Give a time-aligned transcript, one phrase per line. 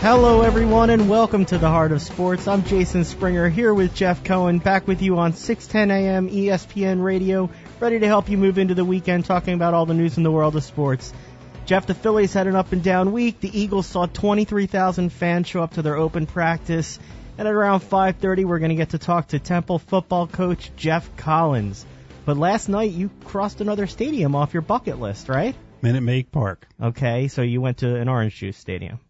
[0.00, 2.46] Hello, everyone, and welcome to the Heart of Sports.
[2.46, 7.50] I'm Jason Springer here with Jeff Cohen, back with you on 610 AM ESPN Radio,
[7.80, 10.30] ready to help you move into the weekend talking about all the news in the
[10.30, 11.12] world of sports.
[11.66, 13.40] Jeff, the Phillies had an up and down week.
[13.40, 17.00] The Eagles saw 23,000 fans show up to their open practice.
[17.36, 21.10] And at around 5:30, we're going to get to talk to Temple football coach Geoff
[21.16, 21.84] Collins.
[22.24, 25.56] But last night you crossed another stadium off your bucket list, right?
[25.82, 26.68] Minute Maid Park.
[26.80, 29.00] Okay, so you went to an Orange Juice stadium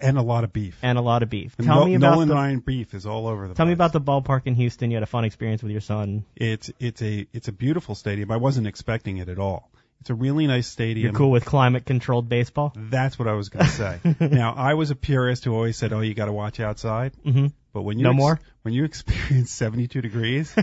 [0.00, 0.78] And a lot of beef.
[0.82, 1.56] and a lot of beef.
[1.56, 3.92] Tell no, me about Nolan the, Ryan beef is all over the tell me about
[3.92, 4.90] the ballpark in Houston.
[4.90, 6.24] You had a fun experience with your son.
[6.36, 8.30] It's it's a it's a beautiful stadium.
[8.30, 9.70] I wasn't expecting it at all.
[10.00, 11.04] It's a really nice stadium.
[11.04, 12.72] You're cool with climate controlled baseball?
[12.74, 14.00] That's what I was going to say.
[14.20, 17.46] now, I was a purist who always said, "Oh, you got to watch outside." Mm-hmm.
[17.72, 18.40] But when you No more?
[18.62, 20.54] when you experience 72 degrees,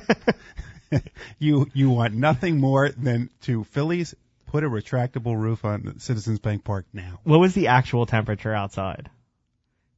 [1.40, 4.16] you you want nothing more than to Phillies
[4.50, 7.20] put a retractable roof on Citizens Bank Park now.
[7.24, 9.10] What was the actual temperature outside?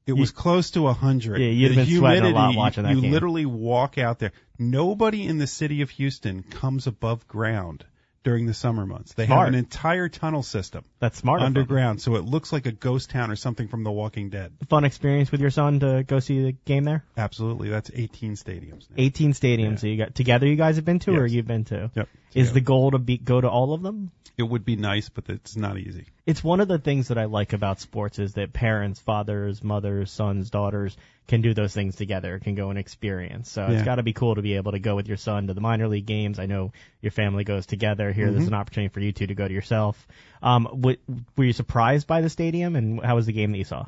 [0.05, 1.39] It was close to 100.
[1.39, 3.11] Yeah, you'd the been sweating a lot watching that You game.
[3.11, 4.31] literally walk out there.
[4.59, 7.85] Nobody in the city of Houston comes above ground
[8.23, 9.13] during the summer months.
[9.13, 9.39] They Smart.
[9.45, 11.41] have an entire tunnel system That's smart.
[11.41, 14.51] underground, so it looks like a ghost town or something from The Walking Dead.
[14.69, 17.03] Fun experience with your son to go see the game there.
[17.15, 18.89] Absolutely, that's 18 stadiums.
[18.89, 18.95] Now.
[18.97, 19.79] 18 stadiums.
[19.79, 20.45] So you got together.
[20.45, 21.89] You guys have been to, or you've been to?
[21.95, 22.09] Yep.
[22.33, 22.53] Is Yeah.
[22.53, 24.11] the goal to be go to all of them?
[24.37, 26.05] It would be nice, but it's not easy.
[26.25, 30.11] It's one of the things that I like about sports is that parents, fathers, mothers,
[30.11, 30.95] sons, daughters
[31.27, 33.49] can do those things together, can go and experience.
[33.51, 35.53] So it's got to be cool to be able to go with your son to
[35.53, 36.39] the minor league games.
[36.39, 38.11] I know your family goes together.
[38.11, 38.35] Here, Mm-hmm.
[38.35, 40.07] there's an opportunity for you two to go to yourself.
[40.41, 40.97] Um, w-
[41.37, 43.85] were you surprised by the stadium, and how was the game that you saw?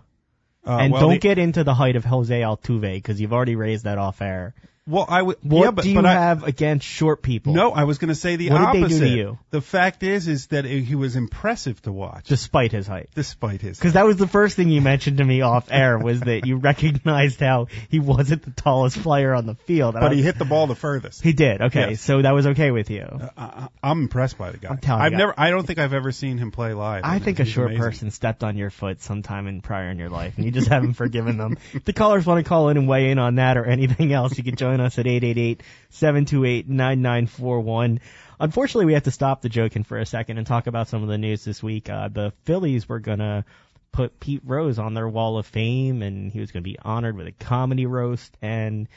[0.65, 3.55] Uh, and well, don't the- get into the height of Jose Altuve because you've already
[3.55, 4.53] raised that off air.
[4.85, 5.37] Well, I would.
[5.43, 7.53] What yeah, but, do you I, have against short people?
[7.53, 8.99] No, I was going to say the What did opposite.
[8.99, 9.39] they do to you?
[9.51, 13.07] The fact is, is that it, he was impressive to watch, despite his height.
[13.15, 13.77] despite his.
[13.77, 16.57] Because that was the first thing you mentioned to me off air was that you
[16.57, 19.93] recognized how he wasn't the tallest player on the field.
[19.93, 21.23] But I- he hit the ball the furthest.
[21.23, 21.61] he did.
[21.61, 22.01] Okay, Yes.
[22.01, 23.03] so that was okay with you.
[23.03, 24.67] Uh, I, I'm impressed by the guy.
[24.69, 25.17] I'm telling I've you.
[25.19, 25.33] never.
[25.37, 27.05] I don't think I've ever seen him play live.
[27.05, 27.83] I and think a short amazing.
[27.83, 30.95] person stepped on your foot sometime in prior in your life, and you just haven't
[30.95, 31.57] forgiven them.
[31.73, 34.37] If the callers want to call in and weigh in on that or anything else,
[34.37, 37.99] you can join us at 888-728-9941.
[38.39, 41.09] Unfortunately, we have to stop the joking for a second and talk about some of
[41.09, 41.89] the news this week.
[41.89, 43.45] Uh, the Phillies were gonna
[43.91, 47.27] put Pete Rose on their wall of fame, and he was gonna be honored with
[47.27, 48.35] a comedy roast.
[48.41, 48.87] And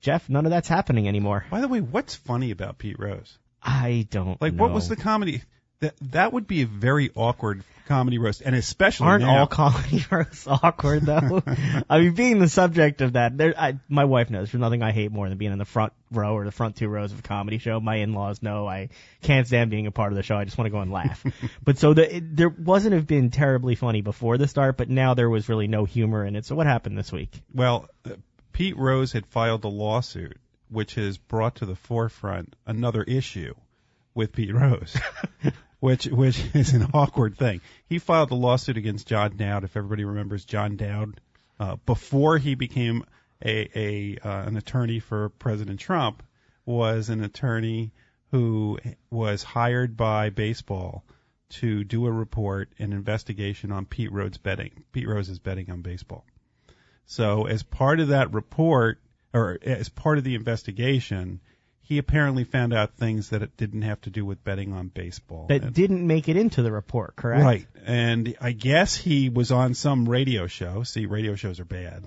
[0.00, 1.44] Jeff, none of that's happening anymore.
[1.50, 3.38] By the way, what's funny about Pete Rose?
[3.62, 4.64] I don't Like, know.
[4.64, 5.42] what was the comedy?
[5.82, 9.40] That that would be a very awkward comedy roast, and especially Aren't now.
[9.40, 11.42] all comedy roasts awkward though?
[11.90, 14.92] I mean, being the subject of that, there, I, my wife knows there's nothing I
[14.92, 17.22] hate more than being in the front row or the front two rows of a
[17.22, 17.80] comedy show.
[17.80, 18.90] My in-laws know I
[19.22, 20.36] can't stand being a part of the show.
[20.36, 21.24] I just want to go and laugh.
[21.64, 25.14] but so the, it, there wasn't have been terribly funny before the start, but now
[25.14, 26.46] there was really no humor in it.
[26.46, 27.42] So what happened this week?
[27.52, 28.10] Well, uh,
[28.52, 30.38] Pete Rose had filed a lawsuit,
[30.68, 33.54] which has brought to the forefront another issue
[34.14, 34.96] with Pete Rose,
[35.82, 37.60] which which is an awkward thing.
[37.88, 39.64] He filed a lawsuit against John Dowd.
[39.64, 41.20] If everybody remembers John Dowd,
[41.58, 43.04] uh, before he became
[43.44, 46.22] a, a uh, an attorney for President Trump,
[46.64, 47.90] was an attorney
[48.30, 48.78] who
[49.10, 51.04] was hired by baseball
[51.48, 54.84] to do a report, an investigation on Pete Rose's betting.
[54.92, 56.24] Pete Rose's betting on baseball.
[57.06, 59.00] So as part of that report,
[59.34, 61.40] or as part of the investigation,
[61.84, 65.46] he apparently found out things that it didn't have to do with betting on baseball.
[65.48, 67.42] That And- didn't make it into the report, correct?
[67.42, 67.66] Right.
[67.84, 70.84] And I guess he was on some radio show.
[70.84, 72.04] See, radio shows are bad.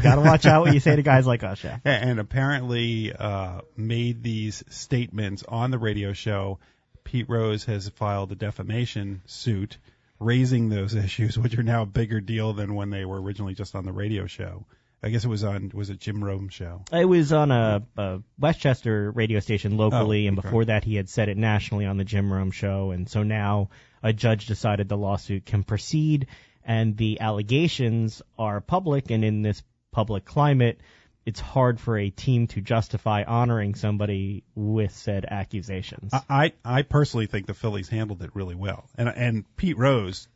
[0.02, 1.78] Gotta watch out what you say to guys like us, yeah.
[1.84, 6.58] and apparently uh, made these statements on the radio show.
[7.02, 9.78] Pete Rose has filed a defamation suit
[10.20, 13.74] raising those issues, which are now a bigger deal than when they were originally just
[13.74, 14.64] on the radio show.
[15.02, 16.84] I guess it was on was it Jim Rome show?
[16.92, 20.46] It was on a, a Westchester radio station locally, Oh, and okay.
[20.46, 22.90] before that, he had said it nationally on the Jim Rome show.
[22.90, 23.70] And so now
[24.02, 26.26] a judge decided the lawsuit can proceed,
[26.64, 29.10] and the allegations are public.
[29.10, 30.80] And in this public climate,
[31.24, 36.12] it's hard for a team to justify honoring somebody with said accusations.
[36.12, 40.28] I I I personally think the Phillies handled it really well, and and Pete Rose,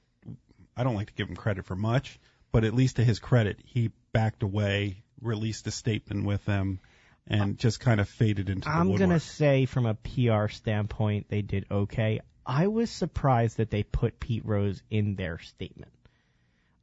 [0.75, 2.19] I don't like to give him credit for much,
[2.55, 6.79] but at least to his credit, he backed away, released a statement with them,
[7.27, 8.81] and just kind of faded into the woods.
[8.81, 9.09] I'm woodwork.
[9.09, 12.21] gonna say from a PR standpoint, they did okay.
[12.47, 15.91] I was surprised that they put Pete Rose in their statement.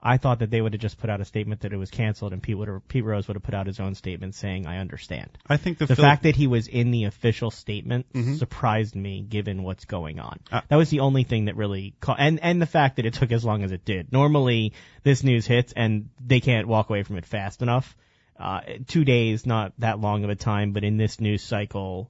[0.03, 2.33] I thought that they would have just put out a statement that it was canceled,
[2.33, 4.79] and Pete would have, Pete Rose would have put out his own statement saying, "I
[4.79, 8.37] understand." I think the, The Philly- fact that he was in the official statement Mhm.
[8.39, 10.39] surprised me, given what's going on.
[10.51, 13.13] Uh, that was the only thing that really, ca- and and the fact that it
[13.13, 14.11] took as long as it did.
[14.11, 17.95] Normally, this news hits and they can't walk away from it fast enough.
[18.39, 22.09] Uh, two days, not that long of a time, but in this news cycle,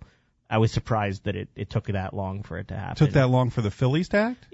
[0.50, 2.96] I was surprised that it, it took that long for it to happen.
[2.96, 4.48] took that long for the Phillies to act?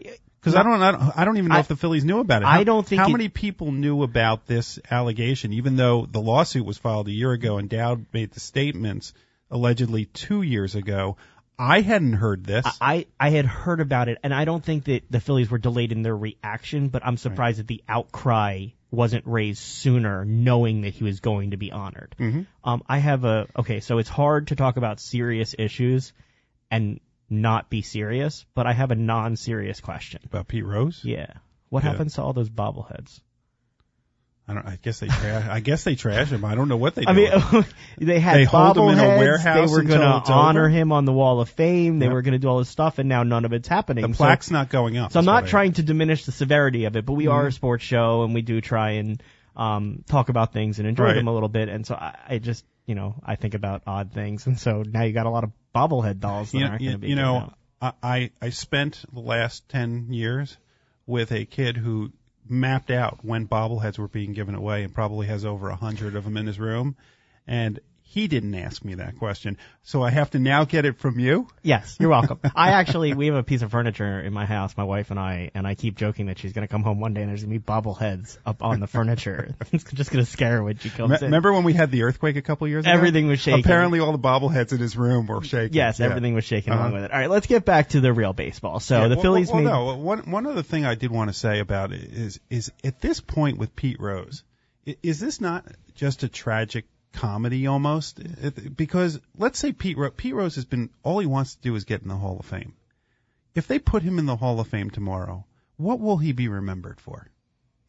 [0.52, 2.42] Because I don't, I don't, I don't even know I- if the Phillies knew about
[2.42, 2.46] it.
[2.46, 6.22] I How- don't think How it- many people knew about this allegation, even though the
[6.22, 9.14] lawsuit was filed a year ago and Dowd made the statements
[9.52, 11.18] allegedly two years ago?
[11.60, 12.68] I hadn't heard this.
[12.80, 15.92] I, I had heard about it, and I don't think that the Phillies were delayed
[15.92, 21.04] in their reaction, but I'm surprised that the outcry wasn't raised sooner, knowing that he
[21.04, 22.16] was going to be honored.
[22.20, 22.46] Mhm.
[22.64, 26.14] Um, I have a okay, so it's hard to talk about serious issues
[26.70, 27.00] and
[27.30, 30.22] not be serious, but I have a non-serious question.
[30.26, 31.02] about Pete Rose.
[31.04, 31.28] Yeah,
[31.70, 31.92] what Yeah.
[31.92, 33.20] happens to all those bobbleheads?
[34.50, 34.66] I don't.
[34.66, 35.46] I guess they trash.
[35.50, 36.46] I guess they trash him.
[36.46, 37.10] I don't know what they do.
[37.10, 37.66] I mean,
[37.98, 41.04] they had They hold him in a bobbleheads, warehouse They were gonna honor him on
[41.04, 42.00] the Wall of Fame.
[42.00, 42.14] They Yep.
[42.14, 44.08] were gonna do all this stuff, and now none of it's happening.
[44.10, 45.12] the So- plaque's not going up.
[45.12, 47.34] So I'm not I- trying to diminish the severity of it, but we Mm-hmm.
[47.34, 49.22] are a sports show and we do try and
[49.58, 51.14] um, talk about things and enjoy Right.
[51.16, 51.68] them a little bit.
[51.68, 54.48] And so I, I just, you know, I think about odd things.
[54.48, 56.98] And so now you got a lot of bobblehead dolls that You aren't going to
[57.00, 57.10] be.
[57.10, 57.52] you know.
[57.82, 60.58] I, I I spent the last ten years
[61.06, 62.12] with a kid who
[62.50, 66.24] mapped out when bobbleheads were being given away and probably has over a hundred of
[66.24, 66.96] them in his room,
[67.46, 71.20] and he didn't ask me that question, so I have to now get it from
[71.20, 71.48] you.
[71.62, 72.40] Yes, you're welcome.
[72.56, 75.52] I actually, we have a piece of furniture in my house, my wife and I,
[75.54, 77.54] and I keep joking that she's going to come home one day and there's going
[77.54, 79.54] to be bobbleheads up on the furniture.
[79.72, 81.24] it's just going to scare her when she comes Me- in.
[81.26, 82.94] remember when we had the earthquake a couple years ago?
[82.94, 83.60] Everything was shaking.
[83.60, 85.76] Apparently, all the bobbleheads in his room were shaking.
[85.76, 86.06] Yes, Yeah.
[86.08, 86.82] everything was shaking Uh-huh.
[86.84, 87.12] along with it.
[87.12, 88.80] All right, let's get back to the real baseball.
[88.80, 89.70] So Yeah, the well, Phillies well, made.
[89.70, 93.02] no, one one other thing I did want to say about it is is at
[93.02, 94.44] this point with Pete Rose,
[94.88, 95.66] i- is this not
[95.96, 96.86] just a tragic
[97.18, 98.20] comedy almost?
[98.76, 101.84] Because let's say Pete Rose, Pete Rose has been all he wants to do is
[101.84, 102.74] get in the Hall of Fame.
[103.56, 105.46] If they put him in the Hall of Fame tomorrow,
[105.78, 107.28] what will he be remembered for?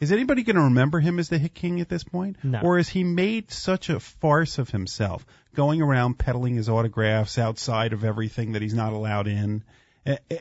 [0.00, 2.36] Is anybody going to remember him as the hit king at this point?
[2.42, 2.60] No.
[2.60, 7.92] Or has he made such a farce of himself, going around peddling his autographs outside
[7.92, 9.64] of everything that he's not allowed in,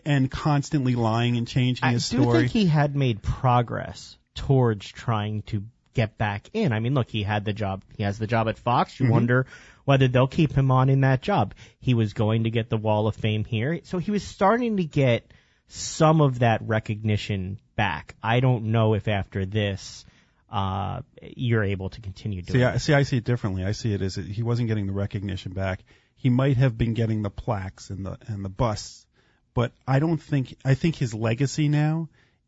[0.05, 2.39] and constantly lying and changing I his do story?
[2.41, 5.63] think he had made progress towards trying to
[5.97, 6.71] get back in.
[6.71, 7.83] I mean, look, he had the job.
[7.97, 8.99] He has the job at Fox.
[8.99, 9.11] You Mhm.
[9.11, 9.47] wonder
[9.83, 11.55] whether they'll keep him on in that job.
[11.79, 14.83] He was going to get the Wall of Fame here, so he was starting to
[14.83, 15.33] get
[15.67, 18.15] some of that recognition back.
[18.21, 20.05] I don't know if after this,
[20.51, 21.01] uh,
[21.35, 22.59] you're able to continue doing.
[22.59, 23.65] See, I, see, I see it differently.
[23.65, 25.83] I see it as he wasn't getting the recognition back.
[26.15, 29.05] He might have been getting the plaques and the and the busts,
[29.53, 30.55] but I don't think.
[30.63, 32.07] I think his legacy now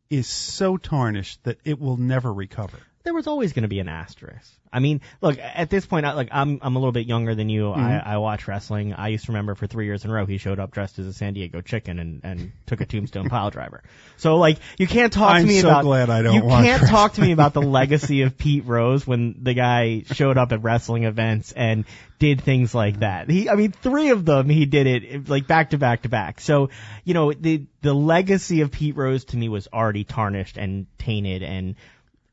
[0.09, 2.79] is so tarnished that it will never recover.
[3.09, 4.53] There was always going to be an asterisk.
[4.71, 7.49] I mean, look, at this point, I- like I'm, I'm a little bit younger than
[7.49, 7.63] you.
[7.63, 7.79] Mm-hmm.
[7.79, 8.93] I, I watch wrestling.
[8.93, 11.07] I used to remember for three years in a row he showed up dressed as
[11.07, 13.81] a San Diego chicken and, and took a tombstone pile driver.
[14.17, 15.85] So like, you can't talk I'm to me so about.
[15.85, 19.37] glad I don't You can't talk to me about the legacy of Pete Rose when
[19.41, 21.85] the guy showed up at wrestling events and
[22.19, 23.27] did things like that.
[23.27, 26.41] He, I mean, three of them he did it like back to back to back.
[26.41, 26.69] So,
[27.05, 31.41] you know, the the legacy of Pete Rose to me was already tarnished and tainted
[31.41, 31.73] and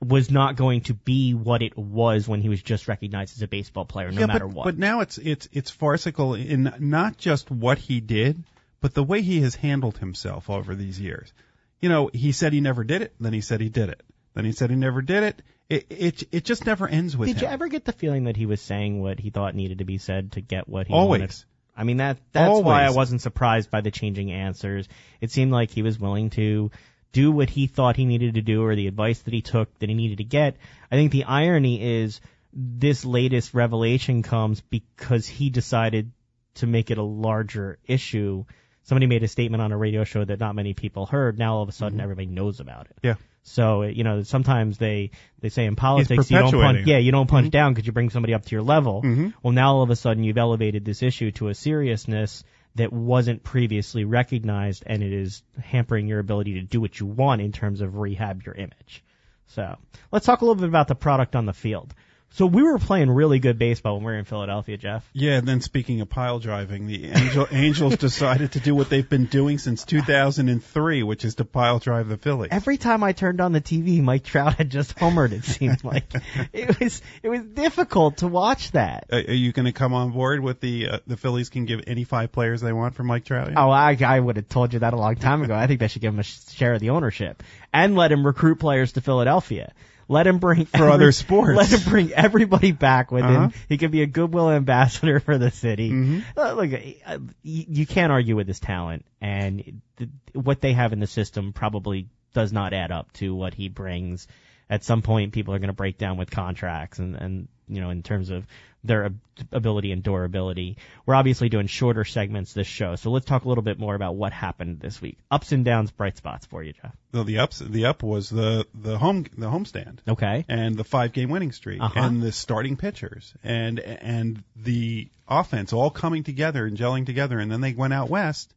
[0.05, 3.49] was not going to be what it was when he was just recognized as a
[3.49, 4.65] baseball player, no yeah, matter but, what.
[4.65, 8.43] but now it's it's it's farcical in not just what he did,
[8.81, 11.33] but the way he has handled himself over these years.
[11.81, 14.03] You know, he said he never did it, then he said he did it,
[14.35, 15.43] then he said he never did it.
[15.69, 17.35] It it it just never ends with that.
[17.35, 17.49] Did him.
[17.49, 19.99] you ever get the feeling that he was saying what he thought needed to be
[19.99, 21.21] said to get what he Always.
[21.21, 21.45] wanted?
[21.77, 24.89] I mean that that's why I wasn't surprised by the changing answers.
[25.21, 26.71] It seemed like he was willing to
[27.13, 29.89] do what he thought he needed to do or the advice that he took that
[29.89, 30.57] he needed to get.
[30.91, 32.21] I think the irony is
[32.53, 36.13] this latest revelation comes because he decided
[36.57, 38.45] to make it a larger issue.
[38.85, 41.39] Somebody made a statement on a radio show that not many people heard.
[41.39, 42.97] Now all of a sudden everybody knows about it.
[42.97, 43.07] Mm-hmm.
[43.09, 43.15] Yeah.
[43.43, 45.11] So you know sometimes they
[45.41, 46.79] they say in politics you don't punch.
[46.79, 46.89] Mm-hmm.
[46.89, 49.03] yeah you don't punch down because you bring somebody up to your level.
[49.03, 49.35] Mhm.
[49.43, 52.43] Well now all of a sudden you've elevated this issue to a seriousness
[52.77, 57.41] that wasn't previously recognized and it is hampering your ability to do what you want
[57.41, 59.03] in terms of rehab your image.
[59.49, 59.77] So
[60.13, 61.95] let's talk a little bit about the product on the field.
[62.31, 65.09] So we were playing really good baseball when we were in Philadelphia, Jeff.
[65.15, 69.09] Yeah, and then speaking of pile driving, the Angel, Angels decided to do what they've
[69.09, 72.51] been doing since 2003, which is to pile drive the Phillies.
[72.53, 75.33] Every time I turned on the TV, Mike Trout had just homered.
[75.33, 76.13] It seemed like
[76.53, 79.07] it was it was difficult to watch that.
[79.11, 81.85] Uh, are you going to come on board with the uh, the Phillies can give
[81.87, 83.53] any five players they want for Mike Trout?
[83.57, 85.55] Oh, I, I would have told you that a long time ago.
[85.55, 87.43] I think they should give him a share of the ownership
[87.73, 89.73] and let him recruit players to Philadelphia.
[90.09, 91.57] Let him bring for other sports.
[91.57, 93.49] Let him bring everybody back with Uh-huh.
[93.49, 93.53] him.
[93.69, 95.91] He could be a goodwill ambassador for the city.
[95.91, 96.23] Mhm.
[96.37, 96.71] Uh, look,
[97.07, 101.07] uh, you, you can't argue with his talent, and th- what they have in the
[101.09, 104.29] system probably does not add up to what he brings.
[104.71, 107.91] At some point, people are going to break down with contracts, and and you know,
[107.91, 108.47] in terms of
[108.87, 109.11] their
[109.53, 110.79] ability and durability.
[111.05, 114.17] We're obviously doing shorter segments this show, so let's talk a little bit more about
[114.17, 115.19] what happened this week.
[115.31, 116.95] Ups and downs, bright spots for you, Jeff.
[117.13, 119.99] Well, the ups, the up was the the home the homestand.
[120.09, 120.45] Okay.
[120.49, 122.01] and the five game winning streak Uh-huh.
[122.01, 127.51] and the starting pitchers and and the offense all coming together and gelling together and
[127.51, 128.55] then they went out west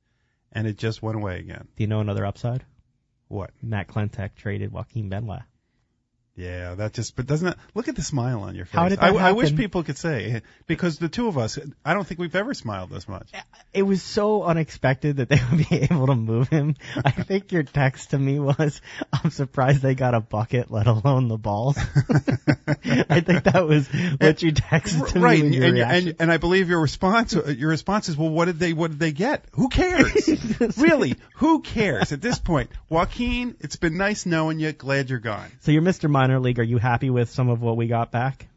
[0.52, 1.68] and it just went away again.
[1.76, 2.64] Do you know another upside?
[3.28, 3.52] What?
[3.62, 5.42] Matt Klentak traded Joaquin Benoit.
[6.40, 8.76] Yeah, that just but doesn't that look at the smile on your face.
[8.80, 11.94] How did I, that I wish people could say because the two of us I
[11.94, 13.30] don't think we've ever smiled this much.
[13.74, 16.76] It was so unexpected that they would be able to move him.
[16.96, 18.80] I think your text to me was,
[19.12, 24.42] "I'm surprised they got a bucket, let alone the balls." I think that was what
[24.42, 25.58] you texted to right me.
[25.58, 28.46] and, your and, and and I believe your response uh, your response is well what
[28.46, 29.44] did they what did they get?
[29.52, 30.30] Who cares?
[30.78, 31.16] really?
[31.36, 32.70] Who cares at this point?
[32.88, 34.72] Joaquin, it's been nice knowing you.
[34.72, 35.52] Glad you're gone.
[35.60, 36.10] so you're Mr.
[36.30, 36.60] Minor League.
[36.60, 38.48] Are you happy with some of what we got back?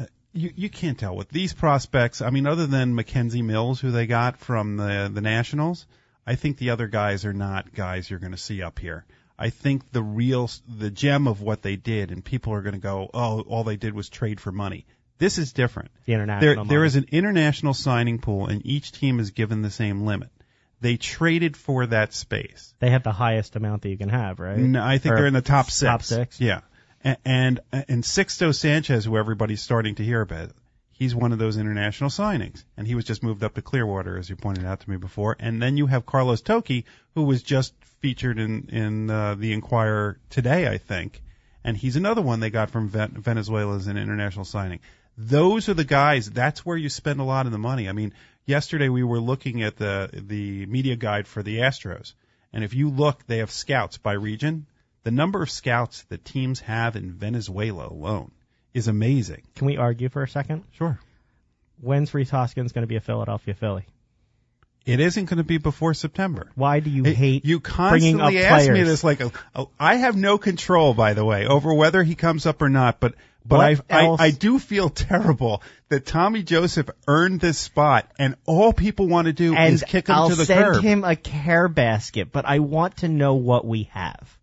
[0.00, 2.20] Uh, you you can't tell with these prospects.
[2.20, 5.86] I mean, other than McKenzie Mills, who they got from the the Nationals,
[6.26, 9.04] I think the other guys are not guys you're going to see up here.
[9.38, 12.80] I think the real the gem of what they did, and people are going to
[12.80, 14.84] go, oh, all they did was trade for money.
[15.18, 15.90] This is different.
[16.06, 16.40] The international.
[16.40, 16.68] There money.
[16.68, 20.30] there is an international signing pool, and each team is given the same limit.
[20.80, 22.74] They traded for that space.
[22.80, 24.58] They have the highest amount that you can have, right?
[24.58, 25.88] No, I think Or they're in the top six.
[25.88, 26.40] Top six.
[26.40, 26.60] Yeah.
[27.06, 30.50] And, and and Sixto Sanchez, who everybody's starting to hear about,
[30.90, 34.28] he's one of those international signings, and he was just moved up to Clearwater, as
[34.28, 35.36] you pointed out to me before.
[35.38, 36.82] And then you have Carlos Tocci,
[37.14, 41.22] who was just featured in in uh, the Inquirer today, I think,
[41.62, 44.80] and he's another one they got from Ven- Venezuela as an international signing.
[45.16, 46.28] Those are the guys.
[46.28, 47.88] That's where you spend a lot of the money.
[47.88, 48.14] I mean,
[48.46, 52.14] yesterday we were looking at the the media guide for the Astros,
[52.52, 54.66] and if you look, they have scouts by region.
[55.06, 58.32] The number of scouts that teams have in Venezuela alone
[58.74, 59.42] is amazing.
[59.54, 60.64] Can we argue for a second?
[60.72, 60.98] Sure.
[61.80, 63.86] When's Rhys Hoskins going to be a Philadelphia Philly?
[64.84, 66.50] It isn't going to be before September.
[66.56, 69.20] Why do you Hey, hate you bringing up constantly ask me this like
[69.54, 72.98] oh, I have no control by the way over whether he comes up or not
[72.98, 78.34] but but I, I I do feel terrible that Tommy Joseph earned this spot and
[78.44, 81.14] all people want to do and is kick him I'll to the send him a
[81.14, 84.36] care basket, but I want to know what we have.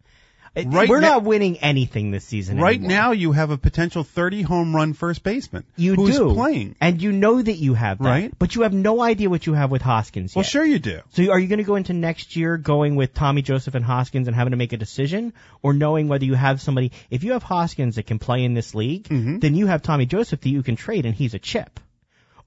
[0.56, 2.60] Right We're now- not winning anything this season.
[2.60, 2.90] Right anymore.
[2.92, 6.76] now you have a potential 30 home run first baseman you who's do playing.
[6.80, 8.34] and you know that you have that, Right.
[8.38, 11.00] but you have no idea what you have with Hoskins Well, sure you do.
[11.14, 14.28] So are you going to go into next year going with Tommy Joseph and Hoskins
[14.28, 15.34] and having to make a decision,
[15.64, 16.92] or knowing whether you have somebody?
[17.10, 19.40] If you have Hoskins that can play in this league, Mm-hmm.
[19.40, 21.80] then you have Tommy Joseph that you can trade, and he's a chip.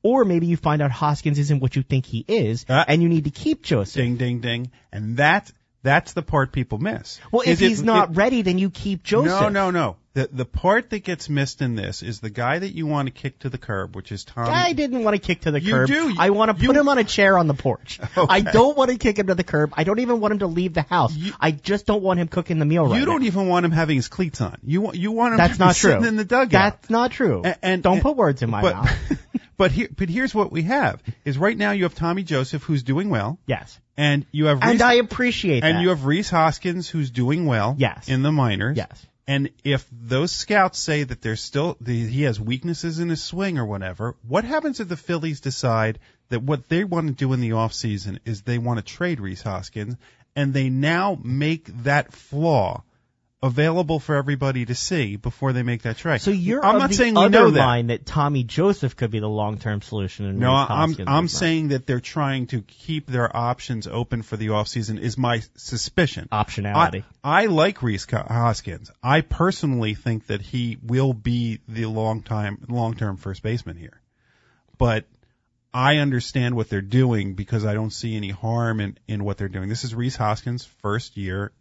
[0.05, 2.85] Or maybe you find out Hoskins isn't what you think he is, Ah.
[2.87, 3.97] and you need to keep Joseph.
[4.01, 4.71] Ding ding ding.
[4.93, 5.51] And that
[5.87, 7.21] that's the part people miss.
[7.31, 9.41] Well, if Is it- he's not it- ready, then you keep Joseph.
[9.41, 9.97] No, no, no.
[10.17, 13.13] The the part that gets missed in this is the guy that you want to
[13.13, 14.49] kick to the curb, which is Tommy.
[14.49, 15.89] I didn't want to kick to the You curb.
[15.89, 16.15] do.
[16.19, 18.01] I want to You- put him on a chair on the porch.
[18.17, 18.27] Okay.
[18.35, 19.75] I don't want to kick him to the curb.
[19.77, 21.15] I don't even want him to leave the house.
[21.15, 23.27] You- I just don't want him cooking the meal right you don't now.
[23.27, 24.57] even want him having his cleats on.
[24.65, 25.91] You want you want him That's not true.
[25.91, 26.51] sitting in the dugout.
[26.81, 27.43] That's not true.
[27.45, 28.91] A- and, don't and- put words in my but, mouth.
[29.59, 32.83] but here but here's what we have is right now you have Tommy Joseph who's
[32.83, 33.79] doing well, Yes.
[33.99, 35.83] and you have Rhys, And I appreciate and that.
[35.83, 37.75] you have Rhys Hoskins who's doing well.
[37.79, 38.09] Yes.
[38.09, 38.79] In the minors.
[38.79, 39.07] Yes.
[39.29, 43.67] And if those scouts say that there's still he has weaknesses in his swing or
[43.67, 47.53] whatever, what happens if the Phillies decide that what they want to do in the
[47.53, 49.97] off season is they want to trade Rhys Hoskins
[50.37, 52.83] and they now make that flaw
[53.43, 56.21] available for everybody to see before they make that trade.
[56.21, 57.61] so you're I'm not the saying we other know that.
[57.67, 60.25] line that Tommy Joseph could be the long-term solution.
[60.25, 64.51] And No, I'm I'm saying that they're trying to keep their options open for the
[64.51, 66.29] off season is my suspicion.
[66.33, 67.05] optionality.
[67.23, 68.91] I, I like Rhys Hoskins.
[69.03, 74.01] I personally think that he will be the long time, long term first baseman here.
[74.79, 75.05] But
[75.75, 79.49] I understand what they're doing because I don't see any harm in, in what they're
[79.49, 79.69] doing.
[79.69, 81.53] This is Rhys Hoskins' first year,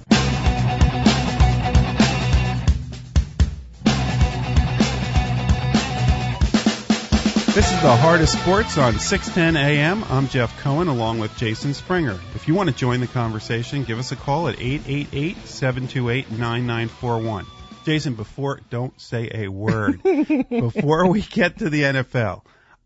[7.56, 10.03] This is the Heart of Sports on 610 AM.
[10.03, 12.20] I'm Jeff Cohen along with Jason Springer.
[12.36, 17.48] If you want to join the conversation, give us a call at 888-728-9941.
[17.86, 20.03] Jason, before, don't say a word.
[20.03, 22.44] before we get to the NFL,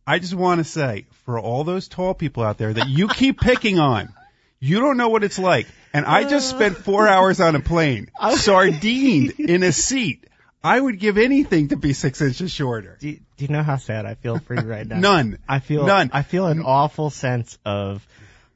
[0.08, 3.42] I just want to say, for all those tall people out there that you keep
[3.42, 4.14] picking on,
[4.62, 5.68] you don't know what it's like.
[5.92, 10.26] And I just spent four hours on a plane, sardined in a seat.
[10.64, 12.98] I would give anything to be six inches shorter.
[13.00, 14.98] Do you, do you know how sad I feel for you right now?
[15.00, 15.40] None.
[15.48, 16.12] I feel None.
[16.14, 18.06] I feel an awful sense of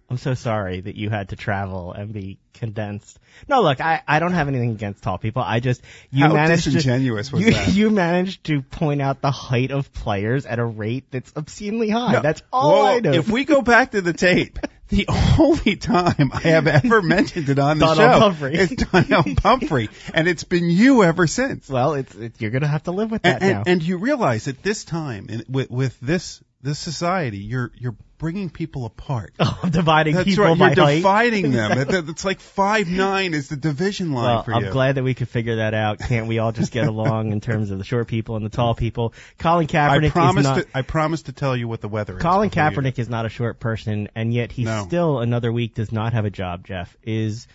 [0.09, 3.19] I'm so sorry that you had to travel and be condensed.
[3.49, 5.41] No, look, I, I don't have anything against tall people.
[5.41, 7.73] I just you How managed disingenuous to, was you, that?
[7.73, 12.13] you managed to point out the height of players at a rate that's obscenely high.
[12.13, 12.21] No.
[12.21, 13.11] That's all I know.
[13.11, 15.05] If we go back to the tape, the
[15.39, 18.55] only time I have ever mentioned it on the Donnel show Pumphrey.
[18.55, 21.69] is Donnel Pumphrey, and it's been you ever since.
[21.69, 23.59] well, it's, it's you're gonna have to live with that And, now.
[23.59, 27.95] and, and you realize at this time, in, with, with this this society, you're you're
[28.17, 29.33] bringing people apart.
[29.39, 30.57] oh, I'm dividing That's people right.
[30.57, 30.95] You're height.
[30.95, 31.77] dividing them.
[32.09, 34.71] It's like five nine is the division line Well, for I'm you.
[34.71, 35.99] glad that we could figure that out.
[35.99, 38.73] Can't we all just get along in terms of the short people and the tall
[38.75, 39.13] people?
[39.37, 40.43] Colin Kaepernick I is promised.
[40.49, 40.55] not.
[40.57, 42.21] To, I promised to tell you what the weather is.
[42.23, 44.83] Colin before you- Kaepernick is not a short person, and yet he No.
[44.87, 46.65] still another week does not have a job.
[46.65, 47.47] Jeff is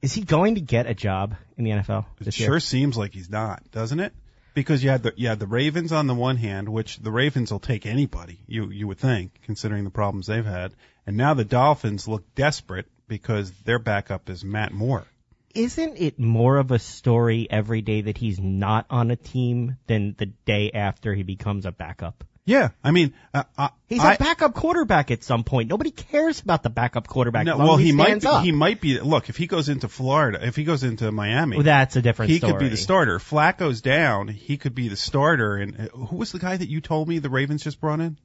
[0.00, 2.60] is he going to get a job in the NFL It sure year?
[2.60, 4.12] seems like he's not, doesn't it?
[4.54, 7.50] Because you had the you had the Ravens on the one hand, which the Ravens
[7.50, 10.74] will take anybody, you you would think, considering the problems they've had,
[11.06, 15.06] and now the Dolphins look desperate because their backup is Matt Moore.
[15.54, 20.14] Isn't it more of a story every day that he's not on a team than
[20.16, 22.24] the day after he becomes a backup?
[22.44, 25.68] Yeah, I mean, uh, I, He's I, a backup quarterback at some point.
[25.70, 27.46] Nobody cares about the backup quarterback.
[27.46, 28.42] no, well, as he might be, up.
[28.44, 28.98] he might be.
[28.98, 32.30] Look, if he goes into Florida, if he goes into Miami, Well, that's a different
[32.32, 32.52] he story.
[32.54, 33.20] could be the starter.
[33.20, 35.54] Flacco's down, he could be the starter.
[35.56, 38.18] And uh, who was the guy that you told me the Ravens just brought in?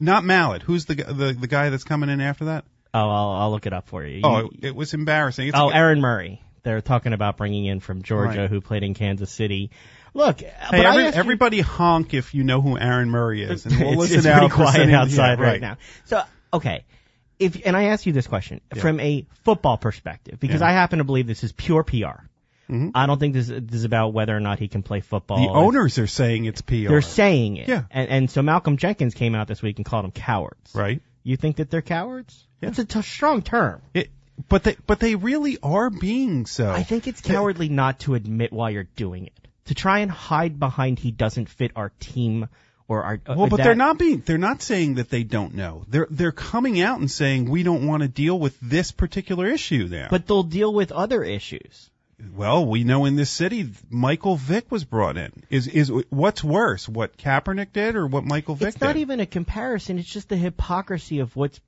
[0.00, 0.62] Not Mallett.
[0.62, 2.64] Who's the the the guy that's coming in after that?
[2.92, 4.22] Oh, I'll, I'll look it up for you.
[4.24, 5.48] Oh, You- it, it was embarrassing.
[5.48, 6.42] It's Oh, Aaron Murray.
[6.64, 8.50] They're talking about bringing in from Georgia, Right.
[8.50, 9.70] who played in Kansas City.
[10.16, 13.42] Look, Hey, but I every, asked you- everybody honk if you know who Aaron Murray
[13.42, 15.60] is, and we'll it's, listen it's out pretty quiet outside yeah, right.
[15.60, 15.76] now.
[16.06, 16.22] So,
[16.54, 16.84] okay,
[17.38, 20.68] if and I ask you this question from a football perspective because Yeah.
[20.68, 22.24] I happen to believe this is pure PR.
[22.70, 22.92] Mhm.
[22.94, 25.36] I don't think this, this is about whether or not he can play football.
[25.38, 26.88] The owners are saying it's PR.
[26.88, 27.82] they're saying it, Yeah.
[27.90, 30.74] and and so Malcolm Jenkins came out this week and called them cowards.
[30.74, 31.00] right.
[31.22, 32.46] You think that they're cowards?
[32.60, 32.68] Yeah.
[32.70, 33.82] It's a t- strong term.
[33.92, 34.10] It,
[34.48, 36.70] but they but they really are being so.
[36.70, 39.45] I think it's cowardly not to admit why you're doing it.
[39.66, 42.48] To try and hide behind he doesn't fit our team
[42.88, 43.14] or our.
[43.26, 44.22] uh, Well, but that- they're not being.
[44.24, 45.84] They're not saying that they don't know.
[45.88, 49.88] They're they're coming out and saying we don't want to deal with this particular issue
[49.90, 50.08] now.
[50.10, 51.90] But they'll deal with other issues.
[52.34, 55.32] well, we know in this city, Michael Vick was brought in.
[55.50, 58.74] Is is what's worse, what Kaepernick did or what Michael Vick did?
[58.76, 59.00] It's not did?
[59.00, 59.98] even a comparison.
[59.98, 61.60] It's just the hypocrisy of what's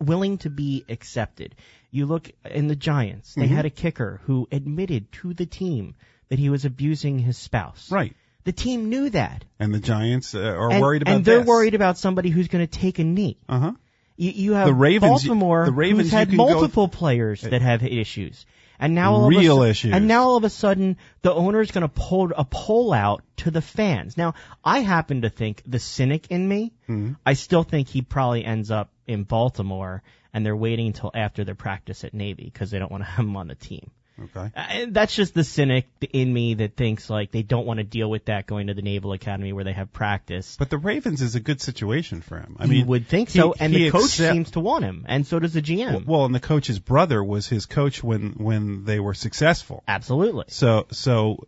[0.00, 1.54] willing to be accepted.
[1.92, 3.34] You look in the Giants.
[3.34, 3.56] They Mhm.
[3.56, 5.94] had a kicker who admitted to the team
[6.34, 7.90] that he was abusing his spouse.
[7.92, 8.14] right.
[8.42, 9.44] The team knew that.
[9.58, 11.46] And the Giants uh, are and, worried about and they're this.
[11.46, 13.38] worried about somebody who's going to take a knee.
[13.48, 13.72] Uh huh.
[14.16, 18.44] You, you have The Ravens- Baltimore the Ravens who's had multiple players that have issues.
[18.78, 19.94] And now all Real of a, issues.
[19.94, 23.22] And now all of a sudden, the owner is going to pull a poll out
[23.38, 24.16] to the fans.
[24.18, 27.12] Now, I happen to think the cynic in me, Mm-hmm.
[27.24, 30.02] I still think he probably ends up in Baltimore,
[30.34, 33.24] and they're waiting until after their practice at Navy because they don't want to have
[33.24, 33.90] him on the team.
[34.22, 34.50] Okay.
[34.54, 38.08] Uh, That's just the cynic in me that thinks like they don't want to deal
[38.08, 40.56] with that going to the Naval Academy where they have practice.
[40.56, 42.56] But the Ravens is a good situation for him.
[42.60, 45.04] I you mean, would think he- so, and the coach accept- seems to want him,
[45.08, 46.06] and so does the GM.
[46.06, 49.82] Well, and the coach's brother was his coach when when they were successful.
[49.88, 50.44] Absolutely.
[50.48, 51.46] So so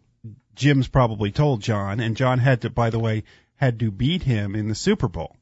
[0.57, 3.25] Jim's probably told John, and John had to, by the way,
[3.57, 5.37] had to beat him in the Super Bowl.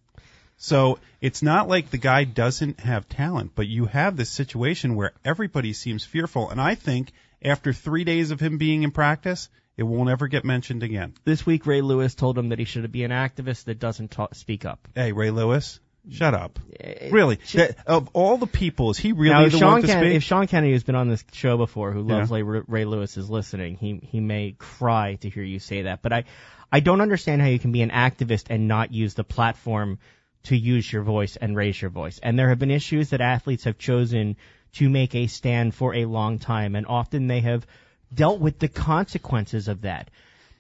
[0.65, 5.13] So it's not like the guy doesn't have talent, but you have this situation where
[5.23, 7.13] everybody seems fearful, and I think
[7.45, 11.13] after three days of him being in practice, it won't ever get mentioned again.
[11.25, 14.35] This week, Ray Lewis told him that he should be an activist that doesn't talk,
[14.35, 14.89] speak up.
[14.95, 16.59] Hey, Ray Lewis, shut up.
[16.81, 19.87] Eh, Really, that, of all the people, is he really now, the Sean, one to
[19.87, 20.15] Ken- speak?
[20.15, 22.39] if Sean Kennedy, who's been on this show before, who loves Yeah.
[22.43, 26.01] Ray, Ray Lewis, is listening, he he may cry to hear you say that.
[26.01, 26.25] But I,
[26.73, 29.99] I don't understand how you can be an activist and not use the platform
[30.45, 32.19] to use your voice and raise your voice.
[32.23, 34.37] And there have been issues that athletes have chosen
[34.75, 37.67] to make a stand for a long time, and often they have
[38.13, 40.11] dealt with the consequences of that.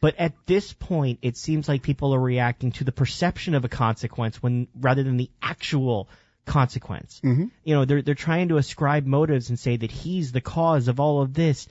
[0.00, 3.68] But at this point, it seems like people are reacting to the perception of a
[3.68, 6.08] consequence when rather than the actual
[6.44, 7.20] consequence.
[7.24, 7.46] Mm-hmm.
[7.64, 11.00] You know, they're they're trying to ascribe motives and say that he's the cause of
[11.00, 11.66] all of this.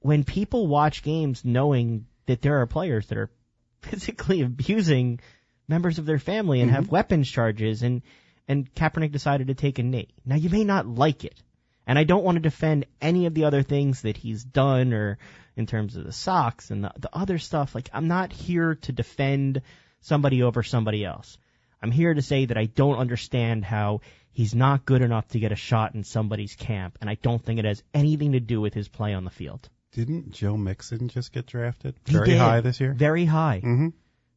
[0.00, 3.30] When people watch games knowing that there are players that are
[3.82, 5.20] physically abusing
[5.68, 8.02] members of their family and have weapons charges and
[8.46, 10.08] and Kaepernick decided to take a knee.
[10.24, 11.40] Now you may not like it.
[11.86, 15.18] And I don't want to defend any of the other things that he's done or
[15.56, 17.74] in terms of the socks and the, the other stuff.
[17.74, 19.62] Like, I'm not here to defend
[20.00, 21.38] somebody over somebody else.
[21.82, 24.00] I'm here to say that I don't understand how
[24.32, 27.58] he's not good enough to get a shot in somebody's camp, and I don't think
[27.58, 29.68] it has anything to do with his play on the field.
[29.92, 32.94] Didn't Joe Mixon just get drafted very high this year?
[32.94, 33.60] Very high.
[33.62, 33.88] Mm-hmm.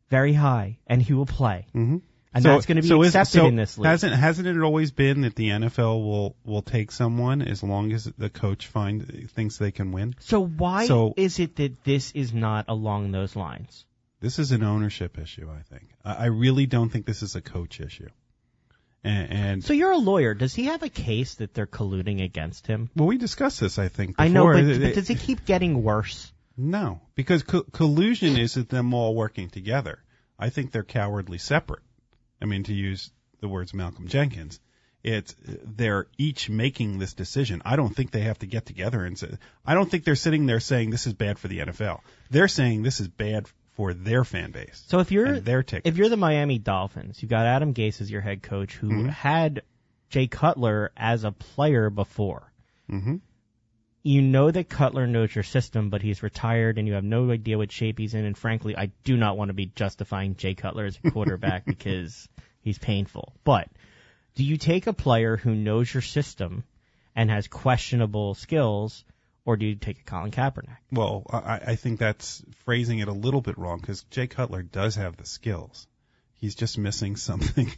[0.10, 0.78] Very high.
[0.88, 1.68] And he will play.
[1.76, 1.98] Mm-hmm.
[2.34, 3.88] And that's going to be is- accepted so in this league.
[3.88, 8.06] Hasn't hasn't it always been that the NFL will will take someone as long as
[8.06, 10.16] the coach find thinks they can win?
[10.20, 13.86] So why So- is it that this is not along those lines?
[14.20, 15.90] This is an ownership issue, I think.
[16.04, 18.10] I, I really don't think this is a coach issue.
[19.04, 20.34] And, and So you're a lawyer.
[20.34, 22.90] Does he have a case that they're colluding against him?
[22.96, 24.18] well, we discussed this, I think.
[24.18, 24.26] Before.
[24.26, 26.32] I know, but, but does it keep getting worse?
[26.58, 30.00] No, because co- collusion isn't them all working together.
[30.40, 31.84] I think they're cowardly separate.
[32.42, 34.60] I mean, to use the words Malcolm Jenkins,
[35.04, 37.62] it's they're each making this decision.
[37.66, 39.38] I don't think they have to get together and say.
[39.66, 42.00] I don't think they're sitting there saying this is bad for the NFL.
[42.32, 44.84] They're saying this is bad for their fan base.
[44.88, 45.88] So if you're their tickets.
[45.88, 49.10] if you're the Miami Dolphins, you've got Adam Gase as your head coach, who Mm-hmm.
[49.10, 49.62] had
[50.10, 52.52] Jay Cutler as a player before.
[52.90, 53.22] Mhm.
[54.08, 57.58] You know that Cutler knows your system, but he's retired, and you have no idea
[57.58, 58.24] what shape he's in.
[58.24, 62.30] And frankly, I do not want to be justifying Jay Cutler as a quarterback because
[62.62, 63.34] he's painful.
[63.44, 63.68] But
[64.36, 66.64] do you take a player who knows your system
[67.18, 69.04] and has questionable skills,
[69.44, 70.78] or do you take a Colin Kaepernick?
[70.90, 74.96] Well, I, I think that's phrasing it a little bit wrong because Jay Cutler does
[74.96, 75.86] have the skills.
[76.36, 77.70] He's just missing something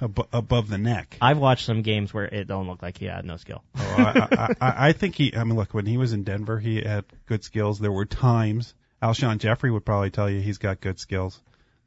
[0.00, 1.16] ab- above the neck.
[1.20, 3.62] I've watched some games where it don't look like he had no skill.
[3.76, 5.34] Oh, I, I, I, I think he.
[5.36, 7.78] I mean, look, when he was in Denver, he had good skills.
[7.78, 11.40] There were times Alshon Jeffery would probably tell you he's got good skills,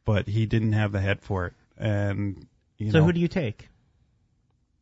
[0.06, 1.54] but he didn't have the head for it.
[1.78, 3.70] And you So know, who do you take?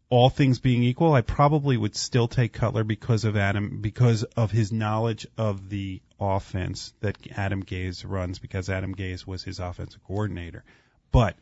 [0.09, 4.51] all things being equal, I probably would still take Cutler because of Adam, because of
[4.51, 10.03] his knowledge of the offense that Adam Gase runs, because Adam Gase was his offensive
[10.03, 10.65] coordinator.
[11.13, 11.37] But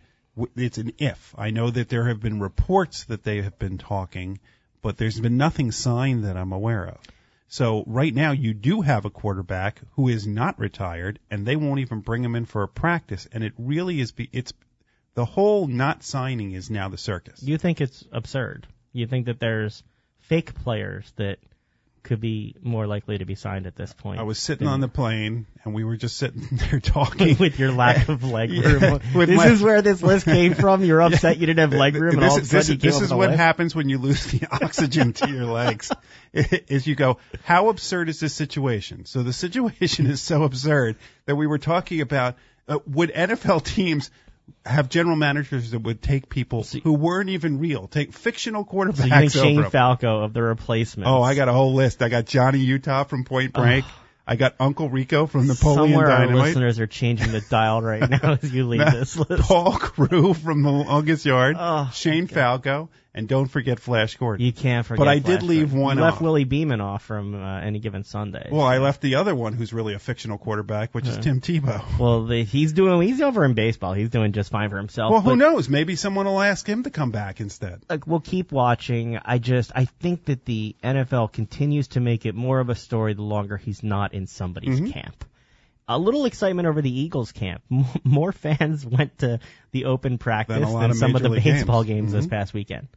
[0.55, 1.33] it's an if.
[1.37, 4.39] I know that there have been reports that they have been talking,
[4.81, 6.99] but there's been nothing signed that I'm aware of.
[7.47, 11.79] So right now you do have a quarterback who is not retired, and they won't
[11.79, 13.27] even bring him in for a practice.
[13.31, 14.11] And it really is.
[14.11, 14.53] Be, it's
[15.15, 17.41] the whole not signing is now the circus.
[17.41, 18.67] You think it's absurd.
[18.93, 19.83] You think that there's
[20.19, 21.39] fake players that
[22.03, 24.19] could be more likely to be signed at this point.
[24.19, 27.37] I was sitting on the plane, and we were just sitting there talking.
[27.37, 28.99] with your lack of leg room.
[29.13, 30.83] with this my- is where this list came from.
[30.83, 32.69] You're upset you didn't have leg room, and this all of a is, sudden this,
[32.69, 35.91] you is- came this is what happens when you lose the oxygen to your legs.
[36.33, 39.05] Is you go, how absurd is this situation?
[39.05, 42.35] So the situation is so absurd that we were talking about
[42.67, 44.11] uh, would NFL teams
[44.65, 49.05] have general managers that would take people who weren't even real, take fictional quarterbacks So
[49.05, 49.69] you think Shane.
[49.69, 51.07] Falco of the replacement?
[51.09, 52.01] Oh, I got a whole list.
[52.01, 53.85] I got Johnny Utah from Point Break.
[54.27, 56.27] I got Uncle Rico from Napoleon Dynamite.
[56.27, 59.41] Somewhere our listeners are changing the dial right now as you leave this list.
[59.41, 64.45] Paul Crewe from the longest yard, Oh, Shane Falco, and don't forget Flash Gordon.
[64.45, 64.99] You can't forget.
[64.99, 65.79] But I Flash did leave Gordon.
[65.81, 66.21] one You left off.
[66.21, 68.49] Willie Beamen off from uh, any given Sunday.
[68.51, 71.83] Well, I left the other one who's really a fictional quarterback, which is Tim Tebow.
[71.99, 73.01] Well, the, he's doing.
[73.07, 73.93] He's over in baseball.
[73.93, 75.11] He's doing just fine for himself.
[75.11, 75.69] Well, who knows?
[75.69, 77.81] Maybe someone will ask him to come back instead.
[77.89, 79.17] like we'll keep watching.
[79.23, 83.13] I just I think that the NFL continues to make it more of a story
[83.13, 84.93] the longer he's not in somebody's Mhm.
[84.93, 85.25] camp.
[85.89, 87.63] A little excitement over the Eagles camp.
[88.03, 89.39] More fans went to
[89.71, 92.11] the open practice Than than of some of the baseball games.
[92.11, 92.29] games, this Mhm.
[92.29, 92.87] past weekend.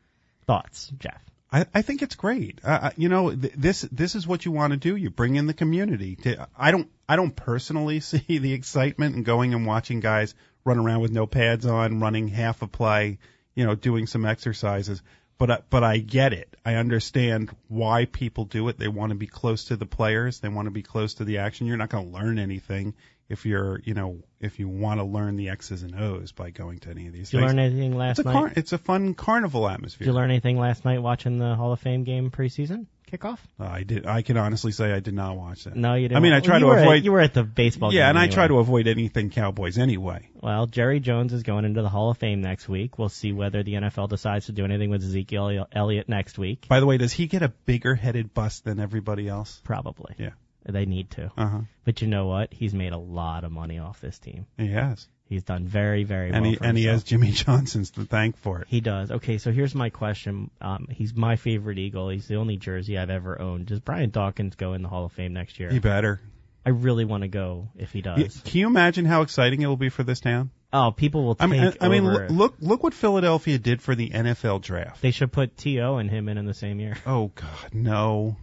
[0.47, 1.21] Thoughts, Jeff?
[1.51, 2.61] I, I think it's great.
[2.65, 4.97] Uh, you know, th- this this is what you want to do.
[4.97, 6.17] You bring in the community.
[6.17, 10.79] To, I don't I don't personally see the excitement in going and watching guys run
[10.79, 13.19] around with no pads on, running half a play,
[13.55, 15.03] you know, doing some exercises.
[15.43, 16.57] But I, but I get it.
[16.65, 18.79] I understand why people do it.
[18.79, 20.39] They want to be close to the players.
[20.39, 21.67] They want to be close to the action.
[21.67, 22.95] You're not going to learn anything
[23.29, 26.79] if you're you know if you want to learn the X's and O's by going
[26.81, 28.33] to any of these Did you learn anything last it's a night?
[28.33, 30.05] car- it's a fun carnival atmosphere.
[30.05, 33.39] Did you learn anything last night watching the Hall of Fame game preseason kickoff?
[33.61, 34.07] Uh, I did.
[34.07, 35.77] I can honestly say I did not watch that.
[35.77, 36.17] No, you didn't.
[36.17, 37.05] I mean, I try you to were at- avoid.
[37.05, 37.93] you were at the baseball.
[37.93, 40.29] yeah, game and I try to avoid anything Cowboys anyway.
[40.41, 42.99] Well, Jerry Jones is going into the Hall of Fame next week.
[42.99, 46.67] We'll see whether the NFL decides to do anything with Ezekiel Elliott next week.
[46.69, 49.61] By the way, does he get a bigger headed bust than everybody else?
[49.65, 50.15] Probably.
[50.19, 50.31] Yeah.
[50.65, 51.31] They need to.
[51.37, 51.61] Uh huh.
[51.85, 52.53] But you know what?
[52.55, 54.47] He's made a lot of money off this team.
[54.57, 58.05] He has, He's done very, very and well he and he has Jimmy Johnson's to
[58.05, 58.69] thank for it.
[58.69, 59.11] He does.
[59.11, 60.51] Okay, so here's my question.
[60.61, 62.09] Um, he's my favorite Eagle.
[62.11, 63.67] He's the only jersey I've ever owned.
[63.67, 65.71] Does Brian Dawkins go in the Hall of Fame next year?
[65.71, 66.21] He better.
[66.65, 68.19] I really want to go if he does.
[68.19, 70.51] Y- Can you imagine how exciting it will be for this town?
[70.73, 72.29] Oh, people will I take mean, I, I mean, over.
[72.29, 75.03] lo- look look what Philadelphia did for the NFL draft.
[75.03, 75.97] They should put T.O.
[75.97, 76.97] and him in in the same year.
[77.05, 78.37] Oh God, no.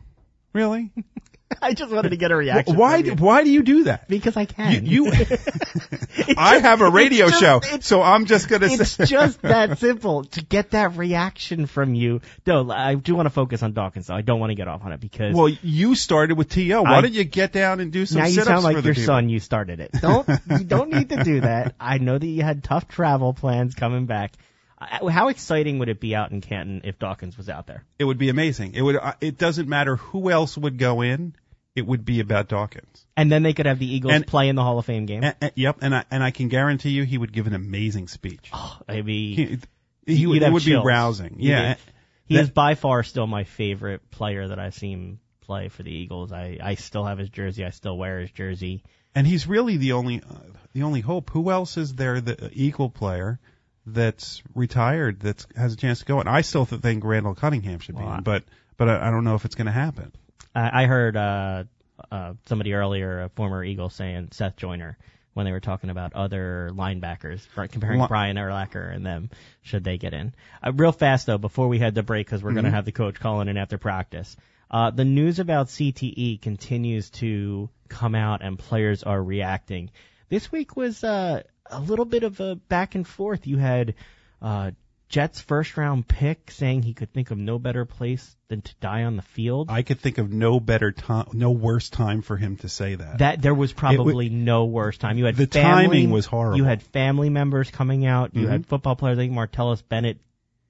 [0.54, 0.91] Really?
[1.62, 2.75] I just wanted to get a reaction.
[2.75, 3.15] why do, you.
[3.15, 4.07] why do you do that?
[4.07, 4.85] Because I can.
[4.85, 5.12] You, you
[6.38, 9.05] I have a radio just- show, so I'm just gonna it's say.
[9.05, 12.21] just that simple to get that reaction from you.
[12.45, 14.15] No, I do want to focus on Dawkins though.
[14.15, 16.81] I don't want to get off on it because Well, you started with To.
[16.83, 19.03] Why I- don't you get down and do some now you sound like your people?
[19.03, 19.29] son.
[19.29, 19.91] You started it.
[19.99, 21.75] Don't you don't need to do that.
[21.79, 24.33] I know that you had tough travel plans coming back.
[24.81, 27.83] I- How exciting would it be out in Canton if Dawkins was out there?
[27.97, 28.73] It would be amazing.
[28.75, 28.95] It would.
[28.95, 31.35] uh, It doesn't matter who else would go in.
[31.75, 33.05] It would be about Dawkins.
[33.15, 35.23] And then they could have the Eagles And- play in the Hall of Fame game.
[35.23, 38.07] And, and- yep, and I and I can guarantee you, he would give an amazing
[38.07, 38.49] speech.
[38.53, 39.35] Oh, Maybe
[40.05, 41.35] He, he would, it would be rousing.
[41.39, 41.75] Yeah,
[42.25, 45.91] he that- is by far still my favorite player that I've seen play for the
[45.91, 46.31] Eagles.
[46.31, 47.65] I, I still have his jersey.
[47.65, 48.83] I still wear his jersey.
[49.15, 50.35] and he's really the only uh,
[50.73, 51.29] the only hope.
[51.31, 52.19] Who else is there?
[52.21, 53.39] The equal player
[53.93, 56.19] that's retired that has a chance to go.
[56.19, 58.43] And I still think Randall Cunningham should be Well, in, but
[58.78, 60.12] but I, I don't know if it's going to happen.
[60.56, 61.63] I, I heard uh,
[62.12, 64.97] uh, somebody earlier, a former Eagle, saying Seth Joyner
[65.34, 69.30] when they were talking about other linebackers, comparing Li- Brian Urlacher and them,
[69.62, 70.34] should they get in.
[70.62, 72.91] Uh, real fast though, before we head to break, because we're going to have the
[72.91, 74.36] coach calling in after practice.
[74.71, 79.91] Uh, the news about CTE continues to come out, and players are reacting.
[80.30, 83.47] This week was uh, a little bit of a back and forth.
[83.47, 83.95] You had
[84.41, 84.71] uh,
[85.10, 89.03] Jets first round pick saying he could think of no better place than to die
[89.03, 89.69] on the field.
[89.69, 93.17] I could think of no better time, no worse time for him to say that.
[93.19, 95.17] That there was probably no worse time.
[95.17, 96.58] You had The family, timing was horrible.
[96.58, 98.36] You had family members coming out.
[98.36, 98.49] You Mhm.
[98.49, 99.17] had football players.
[99.17, 100.19] I think Martellus Bennett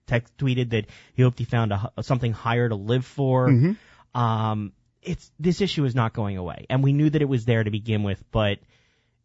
[0.08, 3.48] text tweeted that he hoped he found a, something higher to live for.
[3.50, 3.76] Mhm.
[4.16, 7.64] Um, it's this issue is not going away, and we knew that it was there
[7.64, 8.60] to begin with, but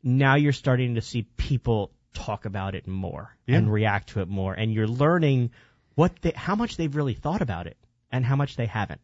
[0.04, 3.56] now you're starting to see people talk about it more Yeah.
[3.56, 5.50] and react to it more, and you're learning
[5.96, 7.76] what they, how much they've really thought about it
[8.12, 9.00] and how much they haven't.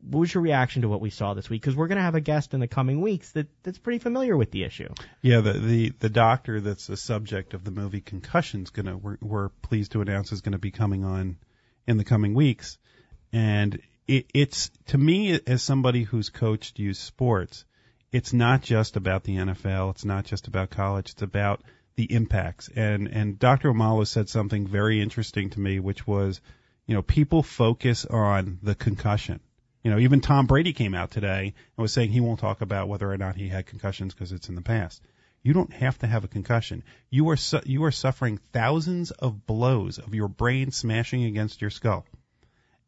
[0.00, 1.60] What was your reaction to what we saw this week?
[1.60, 4.36] Because we're going to have a guest in the coming weeks that, that's pretty familiar
[4.36, 4.88] with the issue.
[5.22, 9.48] Yeah, the, the the doctor that's the subject of the movie Concussion's gonna we're, we're
[9.48, 11.36] pleased to announce is gonna be coming on
[11.88, 12.78] in the coming weeks,
[13.32, 17.64] and it, it's to me as somebody who's coached youth sports,
[18.10, 21.62] it's not just about the NFL, it's not just about college, it's about
[21.96, 22.68] the impacts.
[22.74, 23.72] And and Dr.
[23.72, 26.40] Omalu said something very interesting to me, which was,
[26.86, 29.40] you know, people focus on the concussion.
[29.82, 32.88] You know, even Tom Brady came out today and was saying he won't talk about
[32.88, 35.02] whether or not he had concussions because it's in the past.
[35.42, 36.82] You don't have to have a concussion.
[37.10, 41.70] You are su- you are suffering thousands of blows of your brain smashing against your
[41.70, 42.06] skull,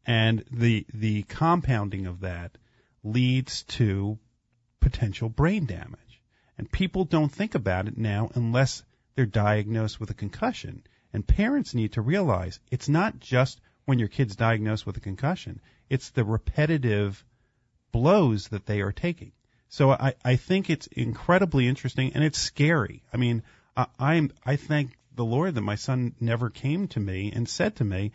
[0.05, 2.57] and the the compounding of that
[3.03, 4.19] leads to
[4.81, 6.21] potential brain damage.
[6.57, 8.83] And people don't think about it now unless
[9.15, 10.83] they're diagnosed with a concussion.
[11.13, 15.61] And parents need to realize it's not just when your kid's diagnosed with a concussion,
[15.89, 17.23] it's the repetitive
[17.91, 19.31] blows that they are taking.
[19.69, 23.03] So I, I think it's incredibly interesting and it's scary.
[23.13, 23.43] I mean,
[23.75, 27.77] I, I'm, I thank the Lord that my son never came to me and said
[27.77, 28.11] to me,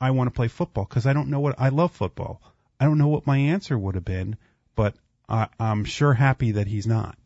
[0.00, 2.42] I want to play football because I don't know what I love football.
[2.78, 4.36] I don't know what my answer would have been,
[4.74, 4.94] but
[5.28, 7.16] I, I'm sure happy that he's not.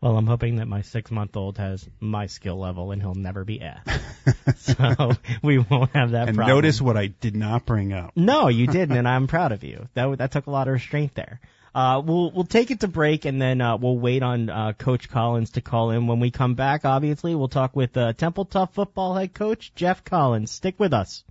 [0.00, 3.44] Well, I'm hoping that my six month old has my skill level and he'll never
[3.44, 4.00] be asked.
[4.56, 6.56] so we won't have that And problem.
[6.56, 8.12] notice what I did not bring up.
[8.16, 9.88] No, you didn't, and I'm proud of you.
[9.94, 11.40] That that took a lot of restraint there.
[11.74, 15.08] Uh, we'll we'll take it to break, and then uh, we'll wait on uh, Coach
[15.10, 16.06] Collins to call in.
[16.06, 20.02] When we come back, obviously, we'll talk with uh, Temple Tough football head coach Geoff
[20.04, 20.50] Collins.
[20.50, 21.22] Stick with us.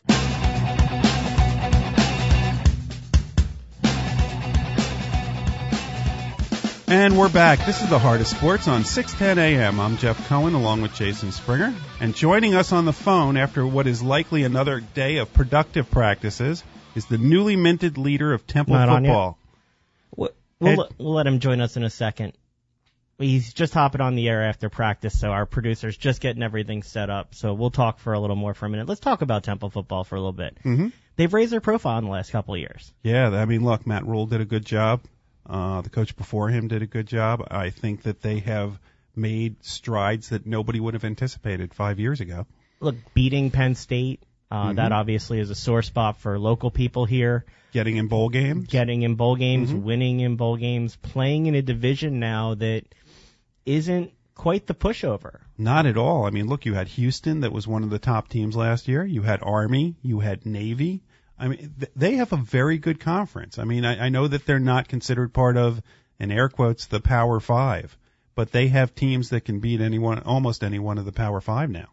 [6.90, 7.66] And we're back.
[7.66, 9.78] This is the Heart of Sports on 610 AM.
[9.78, 11.74] I'm Jeff Cohen along with Jason Springer.
[12.00, 16.64] And joining us on the phone after what is likely another day of productive practices
[16.94, 19.38] is the newly minted leader of Temple Not football.
[20.16, 22.32] We'll, we'll, Ed- let- we'll let him join us in a second.
[23.18, 27.10] He's just hopping on the air after practice, so our producer's just getting everything set
[27.10, 27.34] up.
[27.34, 28.88] So we'll talk for a little more for a minute.
[28.88, 30.56] Let's talk about Temple football for a little bit.
[30.64, 30.92] Mhm.
[31.16, 32.92] They've raised their profile in the last couple of years.
[33.02, 35.00] Yeah, I mean, look, Matt Rhule did a good job.
[35.48, 37.46] Uh, the coach before him did a good job.
[37.50, 38.78] I think that they have
[39.16, 42.46] made strides that nobody would have anticipated five years ago.
[42.80, 47.44] Look, beating Penn State, uh, that obviously is a sore spot for local people here.
[47.72, 48.66] Getting in bowl games.
[48.68, 52.84] Getting in bowl games, winning in bowl games, playing in a division now that
[53.66, 55.40] isn't quite the pushover.
[55.58, 56.24] Not at all.
[56.24, 59.04] I mean, look, you had Houston that was one of the top teams last year.
[59.04, 59.96] You had Army.
[60.02, 61.02] You had Navy.
[61.38, 63.58] I mean, th- they have a very good conference.
[63.58, 65.80] I mean, I, I know that they're not considered part of,
[66.18, 67.96] in air quotes, the Power Five,
[68.34, 71.70] but they have teams that can beat anyone, almost any one of the Power Five
[71.70, 71.88] now.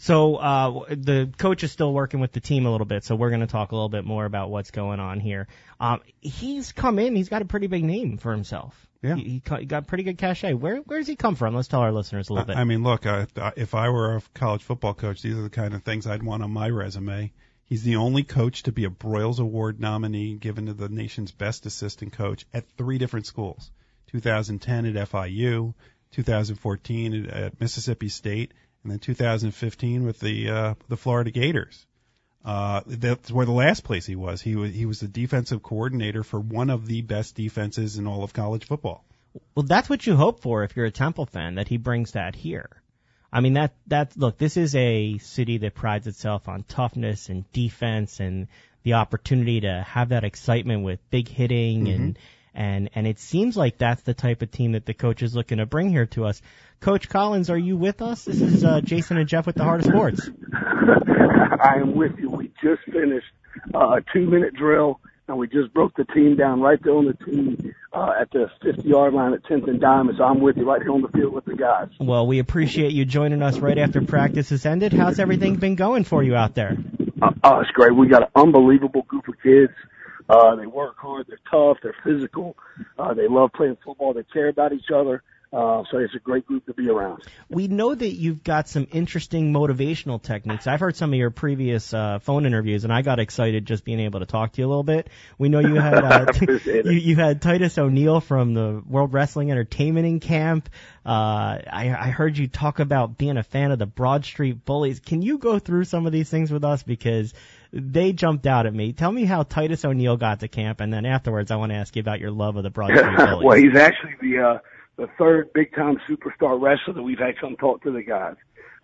[0.00, 3.30] So uh, the coach is still working with the team a little bit, so we're
[3.30, 5.48] going to talk a little bit more about what's going on here.
[5.80, 8.86] Um, he's come in; he's got a pretty big name for himself.
[9.02, 9.14] Yeah.
[9.16, 10.54] he, he got pretty good cachet.
[10.54, 11.54] Where where does he come from?
[11.54, 12.56] Let's tell our listeners a little bit.
[12.56, 15.50] I mean, look, I, I- if I were a college football coach, these are the
[15.50, 17.32] kind of things I'd want on my resume.
[17.68, 21.66] He's the only coach to be a Broyles Award nominee given to the nation's best
[21.66, 23.70] assistant coach at three different schools.
[24.06, 25.74] 2010 at FIU,
[26.12, 31.84] 2014 at, at Mississippi State, and then 2015 with the uh, the Florida Gators.
[32.42, 34.40] Uh, that's where the last place he was.
[34.40, 38.24] He was he was the defensive coordinator for one of the best defenses in all
[38.24, 39.04] of college football.
[39.54, 42.34] Well, that's what you hope for if you're a Temple fan, that he brings that
[42.34, 42.82] here.
[43.32, 47.50] I mean, that, that, look, this is a city that prides itself on toughness and
[47.52, 48.48] defense and
[48.84, 52.18] the opportunity to have that excitement with big hitting and,
[52.54, 55.58] and, and it seems like that's the type of team that the coach is looking
[55.58, 56.40] to bring here to us.
[56.80, 58.24] Coach Collins, are you with us?
[58.24, 60.30] This is, uh, Jason and Jeff with the Heart of Sports.
[60.52, 62.30] I am with you.
[62.30, 63.26] We just finished
[63.74, 67.04] uh, a two minute drill and we just broke the team down right there on
[67.04, 70.16] the team uh, at the 50 yard line at 10th and Diamond.
[70.18, 71.88] So I'm with you right here on the field with the guys.
[72.00, 74.92] Well, we appreciate you joining us right after practice has ended.
[74.92, 76.76] How's everything been going for you out there?
[77.20, 77.94] Uh, uh, it's great.
[77.94, 79.72] We got an unbelievable group of kids.
[80.28, 81.26] Uh, they work hard.
[81.28, 81.78] They're tough.
[81.82, 82.56] They're physical.
[82.98, 84.14] Uh, they love playing football.
[84.14, 85.22] They care about each other.
[85.50, 87.22] Uh, so it's a great group to be around.
[87.48, 90.66] we know that you've got some interesting motivational techniques.
[90.66, 94.00] I've heard some of your previous uh, phone interviews, and I got excited just being
[94.00, 95.08] able to talk to you a little bit.
[95.38, 96.32] We know you had uh,
[96.66, 100.68] you, you had Titus O'Neil from the World Wrestling Entertainment in camp.
[101.06, 105.00] Uh, I, I heard you talk about being a fan of the Broad Street Bullies.
[105.00, 107.32] Can you go through some of these things with us because
[107.72, 108.92] they jumped out at me.
[108.92, 111.94] Tell me how Titus O'Neil got to camp, and then afterwards, I want to ask
[111.96, 113.44] you about your love of the Broad Street Bullies.
[113.44, 114.58] well, he's actually the uh,
[114.98, 118.34] the third big time superstar wrestler that we've had come talk to the guys.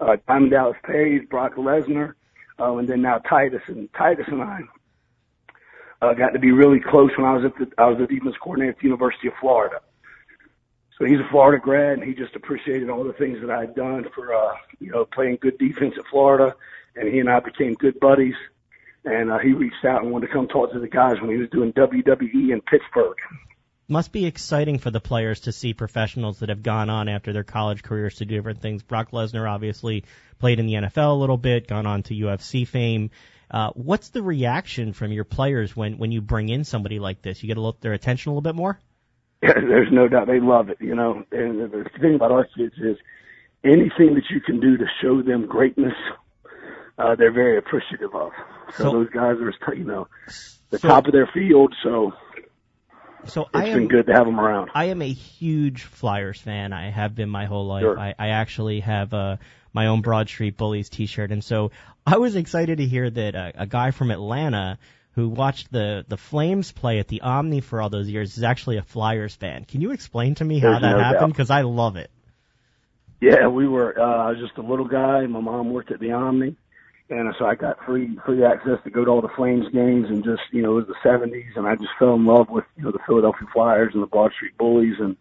[0.01, 2.15] Uh, Diamond Dallas Page, Brock Lesnar,
[2.59, 3.63] uh, and then now Titus.
[3.67, 4.61] And Titus and I
[6.01, 8.37] uh, got to be really close when I was at the I was the defense
[8.41, 9.81] coordinator at the University of Florida.
[10.99, 13.75] So he's a Florida grad, and he just appreciated all the things that I had
[13.75, 16.55] done for, uh, you know, playing good defense at Florida.
[16.95, 18.37] And he and I became good buddies.
[19.05, 21.37] And uh, he reached out and wanted to come talk to the guys when he
[21.37, 23.17] was doing WWE in Pittsburgh.
[23.87, 27.45] Must be exciting for the players to see professionals that have gone on after their
[27.45, 28.83] college careers to do different things.
[28.83, 30.05] Brock Lesnar obviously
[30.39, 33.11] played in the NFL a little bit, gone on to UFC fame.
[33.51, 37.43] Uh, what's the reaction from your players when when you bring in somebody like this?
[37.43, 38.81] You get a little, their attention a little bit more.
[39.43, 41.23] there's no doubt they love it, you know.
[41.31, 42.97] And the thing about our kids is
[43.63, 45.95] anything that you can do to show them greatness,
[46.99, 48.33] uh, they're very appreciative of.
[48.77, 50.09] So, so those guys are, you know,
[50.71, 51.75] the so, top of their field.
[51.83, 52.13] So,
[53.27, 54.71] so it's I am, been good to have them around.
[54.75, 56.73] I am a huge Flyers fan.
[56.73, 57.83] I have been my whole life.
[57.83, 57.99] Sure.
[57.99, 59.37] I, I actually have uh,
[59.73, 61.71] my own Broad Street Bullies T-shirt, and so
[62.07, 64.79] I was excited to hear that uh, a guy from Atlanta
[65.13, 68.79] who watched the the Flames play at the Omni for all those years is actually
[68.79, 69.65] a Flyers fan.
[69.65, 71.33] Can you explain to me how that no happened?
[71.33, 72.11] Because I love it.
[73.21, 75.27] Yeah, we were uh I was just a little guy.
[75.27, 76.57] My mom worked at the Omni,
[77.19, 80.07] and so I got free free access to go to all the Flames games.
[80.09, 82.65] And just you know, it was the '70s, and I just fell in love with
[82.77, 85.17] you know the Philadelphia Flyers and the Broad Street Bullies, and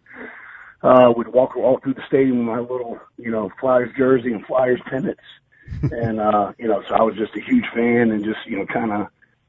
[0.82, 4.44] uh would walk all through the stadium with my little you know Flyers jersey and
[4.46, 5.22] Flyers pennants.
[5.82, 8.66] and uh, you know, so I was just a huge fan and just, you know,
[8.66, 9.08] kind of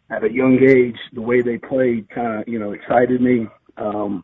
[0.10, 3.48] at a young age, the way they played kind of, you know, excited me.
[3.78, 4.24] Um,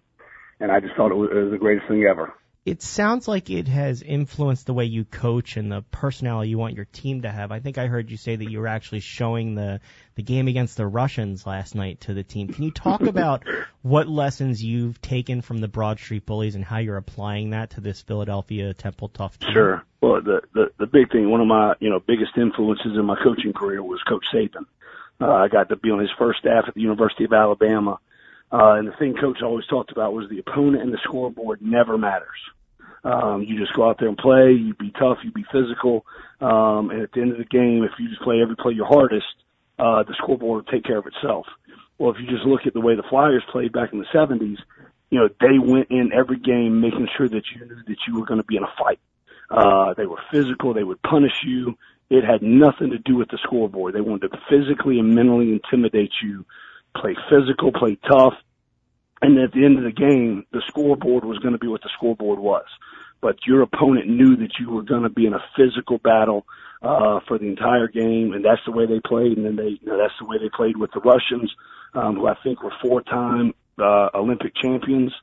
[0.60, 2.34] and I just thought it was, it was the greatest thing ever.
[2.64, 6.76] It sounds like it has influenced the way you coach and the personality you want
[6.76, 7.52] your team to have.
[7.52, 9.80] I think I heard you say that you were actually showing the
[10.14, 12.50] the game against the Russians last night to the team.
[12.50, 13.44] Can you talk about
[13.82, 17.82] what lessons you've taken from the Broad Street Bullies and how you're applying that to
[17.82, 19.54] this Philadelphia Temple Tough team?
[19.54, 19.84] Sure.
[20.00, 23.16] Well, the the the big thing, one of my you know biggest influences in my
[23.24, 24.66] coaching career was Coach Saban.
[25.20, 27.98] Uh, I got to be on his first staff at the University of Alabama.
[28.52, 31.98] Uh, and the thing coach always talked about was the opponent and the scoreboard never
[31.98, 32.28] matters.
[33.04, 34.52] Um, you just go out there and play.
[34.52, 35.20] You be tough.
[35.24, 36.06] You be physical.
[36.40, 38.88] Um, and at the end of the game, if you just play every play your
[38.88, 39.26] hardest,
[39.80, 41.48] uh, the scoreboard will take care of itself.
[41.98, 44.58] Well, if you just look at the way the Flyers played back in the 70s,
[45.10, 48.26] you know, they went in every game making sure that you knew that you were
[48.26, 49.00] going to be in a fight.
[49.50, 50.74] Uh, they were physical.
[50.74, 51.78] They would punish you.
[52.10, 53.94] It had nothing to do with the scoreboard.
[53.94, 56.46] They wanted to physically and mentally intimidate you,
[56.96, 58.34] play physical, play tough.
[59.22, 61.90] And at the end of the game, the scoreboard was going to be what the
[61.96, 62.66] scoreboard was.
[63.22, 66.46] But your opponent knew that you were going to be in a physical battle,
[66.82, 68.34] uh, for the entire game.
[68.34, 69.38] And that's the way they played.
[69.38, 71.52] And then they, you know, that's the way they played with the Russians,
[71.94, 75.14] um, who I think were four time, uh, Olympic champions.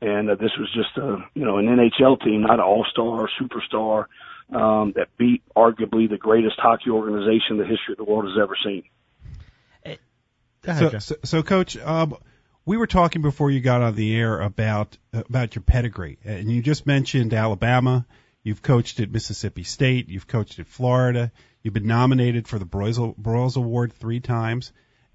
[0.00, 3.30] And uh, this was just a, you know, an NHL team, not an all-star or
[3.40, 4.06] superstar
[4.54, 8.56] um, that beat arguably the greatest hockey organization the history of the world has ever
[8.64, 8.82] seen.
[10.64, 12.16] So, so, so, Coach, um,
[12.64, 16.62] we were talking before you got on the air about about your pedigree, and you
[16.62, 18.06] just mentioned Alabama.
[18.42, 20.08] You've coached at Mississippi State.
[20.08, 21.32] You've coached at Florida.
[21.62, 24.72] You've been nominated for the Broyles, Broyles Award three times.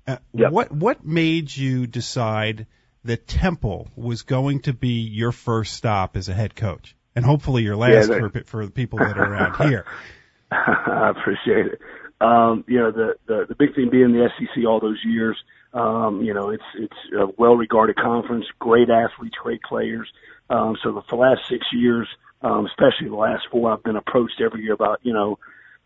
[0.07, 0.51] Uh, yep.
[0.51, 2.65] What what made you decide
[3.03, 6.95] that Temple was going to be your first stop as a head coach?
[7.19, 9.85] and hopefully your last yeah, for for the people that are around here.
[10.51, 11.79] I appreciate it.
[12.21, 15.37] Um, you know, the, the the big thing being the SEC all those years.
[15.73, 20.09] Um, you know, it's it's a well regarded conference, great athletes, great players.
[20.49, 22.07] Um, so the, the last six years,
[22.41, 25.37] um, especially the last four, I've been approached every year about you know,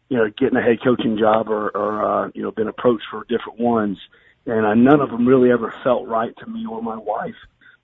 [0.10, 3.26] you know, getting a head coaching job or, or uh, you know, been approached for
[3.26, 3.98] different ones,
[4.46, 7.36] and uh, none of them really ever felt right to me or my wife.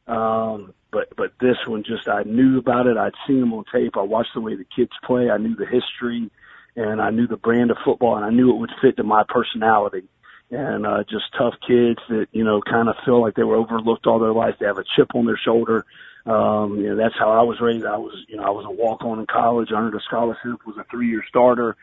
[0.07, 2.97] Um, but but this one just I knew about it.
[2.97, 3.95] I'd seen them on tape.
[3.95, 5.29] I watched the way the kids play.
[5.29, 6.31] I knew the history,
[6.79, 9.23] and I knew the brand of football, and I knew it would fit to my
[9.27, 10.07] personality.
[10.51, 14.07] And uh, just tough kids that you know kind of feel like they were overlooked
[14.07, 14.55] all their life.
[14.59, 15.85] They have a chip on their shoulder.
[16.25, 17.85] Um, you know that's how I was raised.
[17.85, 20.77] I was you know I was a walk on in college, earned a scholarship, was
[20.77, 21.75] a three year starter.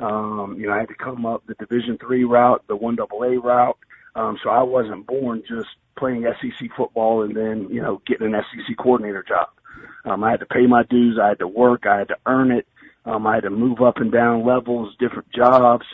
[0.00, 3.22] Um, you know I had to come up the Division three route, the one double
[3.24, 3.78] A route.
[4.14, 8.42] Um, so I wasn't born just playing SEC football and then, you know, getting an
[8.50, 9.48] SEC coordinator job.
[10.04, 11.18] Um, I had to pay my dues.
[11.20, 11.86] I had to work.
[11.86, 12.66] I had to earn it.
[13.04, 15.84] Um, I had to move up and down levels, different jobs.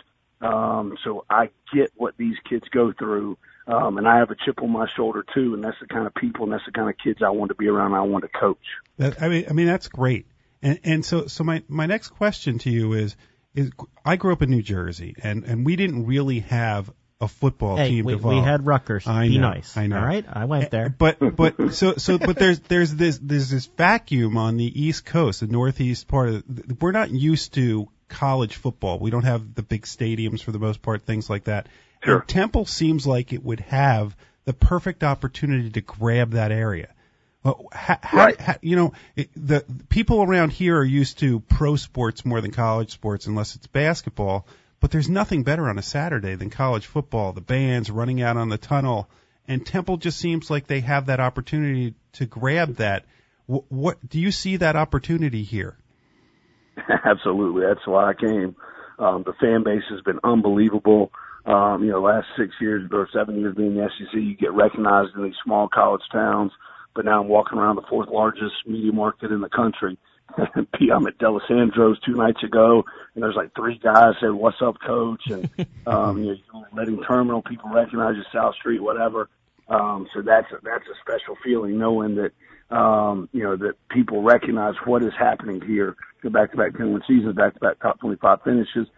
[0.41, 3.37] Um, so I get what these kids go through.
[3.67, 5.55] Um, and I have a chip on my shoulder too.
[5.55, 7.55] And that's the kind of people and that's the kind of kids I want to
[7.55, 7.95] be around.
[7.95, 8.59] I want to coach.
[8.99, 10.27] That, I mean, I mean, that's great.
[10.63, 13.17] And, and so, so my, my next question to you is,
[13.55, 13.71] is
[14.05, 17.89] I grew up in New Jersey and, and we didn't really have a football Hey,
[17.91, 18.35] team we, devolve.
[18.35, 19.07] we had Rutgers.
[19.07, 19.77] I Be know, nice.
[19.77, 19.99] I know.
[19.99, 20.89] All right, I went eh, there.
[20.89, 25.41] But but so so but there's there's this there's this vacuum on the East Coast,
[25.41, 26.45] the Northeast part of.
[26.49, 28.99] The, we're not used to college football.
[28.99, 31.69] We don't have the big stadiums for the most part, things like that.
[32.03, 32.21] Sure.
[32.21, 34.17] And Temple seems like it would have
[34.47, 36.89] the perfect opportunity to grab that area.
[37.45, 38.41] Well, ha, ha, Right.
[38.41, 42.41] ha, you know, it, the, the people around here are used to pro sports more
[42.41, 44.47] than college sports, unless it's basketball.
[44.81, 47.33] But there's nothing better on a Saturday than college football.
[47.33, 49.09] The bands running out on the tunnel,
[49.47, 53.05] and Temple just seems like they have that opportunity to grab that.
[53.47, 55.77] What, what do you see that opportunity here?
[57.05, 57.63] Absolutely.
[57.67, 58.57] That's why I came.
[58.99, 61.11] Um, the fan base has been unbelievable.
[61.45, 64.53] Um, you know, last six years or seven years being in the SEC, you get
[64.53, 66.53] recognized in these small college towns.
[66.95, 69.97] But now I'm walking around the fourth largest media market in the country.
[70.93, 75.23] I'm at Dalessandro's two nights ago, and there's like three guys said, "What's up, coach?"
[75.29, 75.49] And
[75.87, 79.29] um, you know, to Terminal, people recognize you, South Street, whatever.
[79.69, 84.23] Um, so that's a, that's a special feeling, knowing that um, you know that people
[84.23, 85.97] recognize what is happening here.
[86.23, 88.89] Go back to back 10 win seasons, back to back top 25 finishes.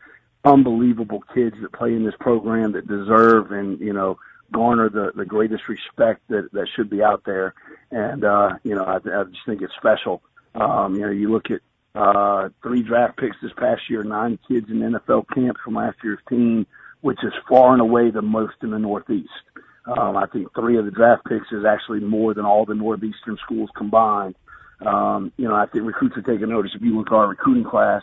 [0.44, 4.18] Unbelievable kids that play in this program that deserve and you know
[4.52, 7.54] garner the the greatest respect that that should be out there.
[7.90, 10.22] And uh, you know, I, I just think it's special.
[10.54, 11.60] Um, you know, you look at
[11.94, 16.20] uh, three draft picks this past year, nine kids in NFL camps from last year's
[16.28, 16.66] team,
[17.00, 19.28] which is far and away the most in the Northeast.
[19.84, 23.36] Um, I think three of the draft picks is actually more than all the Northeastern
[23.44, 24.36] schools combined.
[24.80, 26.72] Um, you know, I think recruits are taking notice.
[26.74, 28.02] If you look at our recruiting class,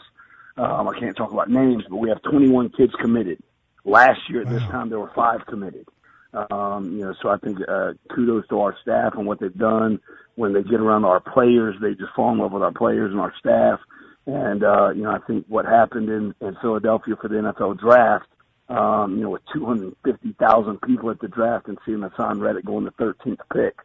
[0.58, 3.41] um, I can't talk about names, but we have 21 kids committed.
[3.86, 5.88] Last year at this time, there were five committed.
[6.34, 10.00] Um, you know, so I think uh, kudos to our staff and what they've done.
[10.36, 13.20] When they get around our players, they just fall in love with our players and
[13.20, 13.80] our staff.
[14.26, 18.28] And uh, you know, I think what happened in, in Philadelphia for the NFL draft,
[18.70, 22.92] um, you know, with 250,000 people at the draft and seeing Haason Reddick going the
[22.92, 23.76] 13th pick,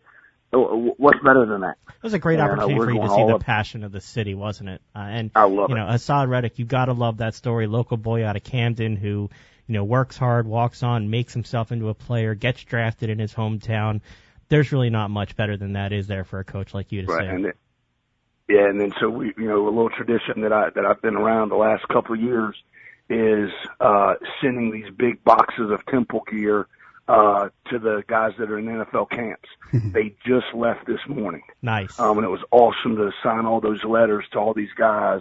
[0.52, 1.76] oh, what's better than that?
[1.88, 4.02] It was a great And, uh, opportunity for you to see the passion of the
[4.02, 4.82] city, wasn't it?
[4.94, 5.78] Uh, and I love you it.
[5.78, 7.66] know, Haason Reddick, you got to love that story.
[7.66, 9.30] Local boy out of Camden who,
[9.66, 13.32] you know, works hard, walks on, makes himself into a player, gets drafted in his
[13.34, 14.00] hometown.
[14.48, 17.12] There's really not much better than that, is there, for a coach like you to
[17.12, 17.24] Right.
[17.26, 17.28] say?
[17.34, 17.56] And it,
[18.48, 21.16] yeah, and then so we, you know, a little tradition that I that I've been
[21.16, 22.54] around the last couple of years
[23.08, 23.50] is
[23.80, 26.66] uh sending these big boxes of Temple gear
[27.08, 29.48] uh to the guys that are in NFL camps.
[29.72, 31.42] they just left this morning.
[31.62, 31.98] Nice.
[31.98, 35.20] Um, and it was awesome to sign all those letters to all these guys,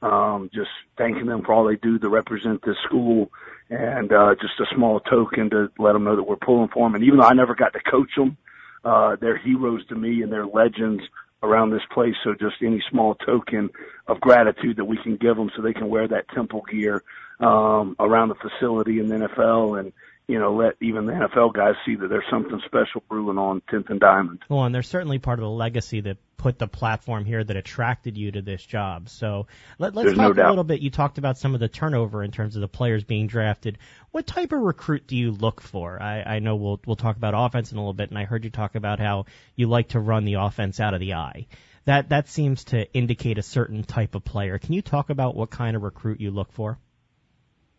[0.00, 3.30] um, just thanking them for all they do to represent this school,
[3.72, 6.94] and uh, just a small token to let them know that we're pulling for them.
[6.94, 8.36] And even though I never got to coach them,
[8.84, 11.02] uh, they're heroes to me and they're legends
[11.42, 12.14] around this place.
[12.22, 13.70] So just any small token
[14.06, 17.02] of gratitude that we can give them, so they can wear that Temple gear
[17.40, 19.92] um, around the facility in the NFL and.
[20.28, 23.90] You know, let even the NFL guys see that there's something special brewing on 10th
[23.90, 24.40] and Diamond.
[24.48, 28.18] Well, and they're certainly part of the legacy that put the platform here that attracted
[28.18, 29.08] you to this job.
[29.08, 29.46] So
[29.78, 30.80] let, let's There's talk no a little bit.
[30.80, 33.78] You talked about some of the turnover in terms of the players being drafted.
[34.10, 36.02] What type of recruit do you look for?
[36.02, 38.44] I, I know we'll we'll talk about offense in a little bit, and I heard
[38.44, 41.46] you talk about how you like to run the offense out of the eye.
[41.84, 44.58] That that seems to indicate a certain type of player.
[44.58, 46.78] Can you talk about what kind of recruit you look for?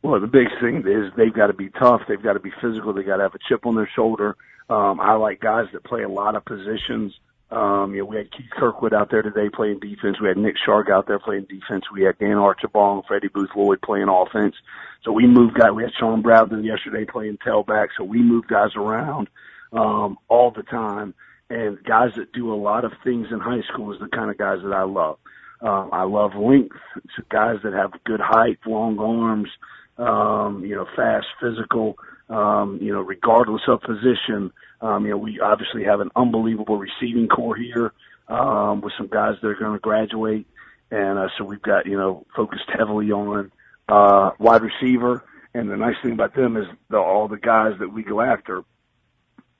[0.03, 2.01] Well, the big thing is they've got to be tough.
[2.07, 2.93] They've got to be physical.
[2.93, 4.35] They got to have a chip on their shoulder.
[4.69, 7.13] Um, I like guys that play a lot of positions.
[7.49, 10.19] Um, you know, we had Keith Kirkwood out there today playing defense.
[10.19, 11.85] We had Nick Sharga out there playing defense.
[11.93, 14.55] We had Dan Archibong Freddie Booth Lloyd playing offense.
[15.03, 15.71] So we moved guys.
[15.71, 17.89] We had Sean Browden yesterday playing tailback.
[17.97, 19.29] So we moved guys around
[19.71, 21.13] um, all the time.
[21.49, 24.37] And guys that do a lot of things in high school is the kind of
[24.37, 25.19] guys that I love.
[25.61, 26.75] Um, I love length.
[26.97, 29.49] It's guys that have good height, long arms,
[29.97, 31.95] um, you know, fast, physical,
[32.29, 34.51] um, you know, regardless of position.
[34.81, 37.93] Um, you know, we obviously have an unbelievable receiving corps here,
[38.27, 40.47] um, with some guys that are going to graduate.
[40.91, 43.51] And, uh, so we've got, you know, focused heavily on,
[43.89, 45.23] uh, wide receiver.
[45.53, 48.63] And the nice thing about them is the, all the guys that we go after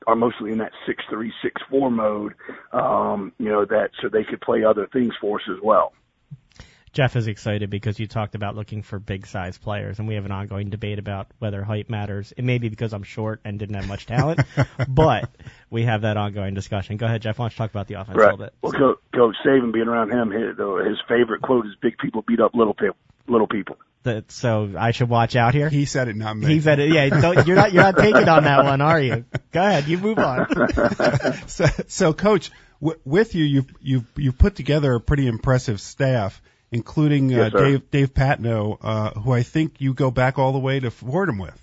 [0.08, 2.34] are mostly in that six three, six four mode,
[2.72, 5.94] um, you know, that so they could play other things for us as well.
[6.94, 10.26] Jeff is excited because you talked about looking for big size players, and we have
[10.26, 12.34] an ongoing debate about whether height matters.
[12.38, 14.42] It may be because I'm short and didn't have much talent,
[14.88, 15.30] but
[15.72, 16.98] we have that ongoing discussion.
[16.98, 17.40] Go ahead, Jeff.
[17.40, 18.54] Why don't you talk about the offense a little bit?
[18.62, 20.56] Well, Coach, Coach Saban being around him, his,
[20.88, 22.96] his favorite quote is "Big people beat up little people."
[23.28, 23.78] Little people.
[24.04, 25.70] That, so I should watch out here.
[25.70, 26.48] He said it, not me.
[26.48, 26.90] He said it.
[26.90, 29.24] Yeah, don't, you're not you're not taking on that one, are you?
[29.52, 31.48] Go ahead, you move on.
[31.48, 36.42] so, so coach, w- with you, you've you've you've put together a pretty impressive staff,
[36.74, 37.54] including uh, Yes.
[37.54, 41.38] Dave Dave Patenaude, uh, who I think you go back all the way to Fordham
[41.38, 41.60] with.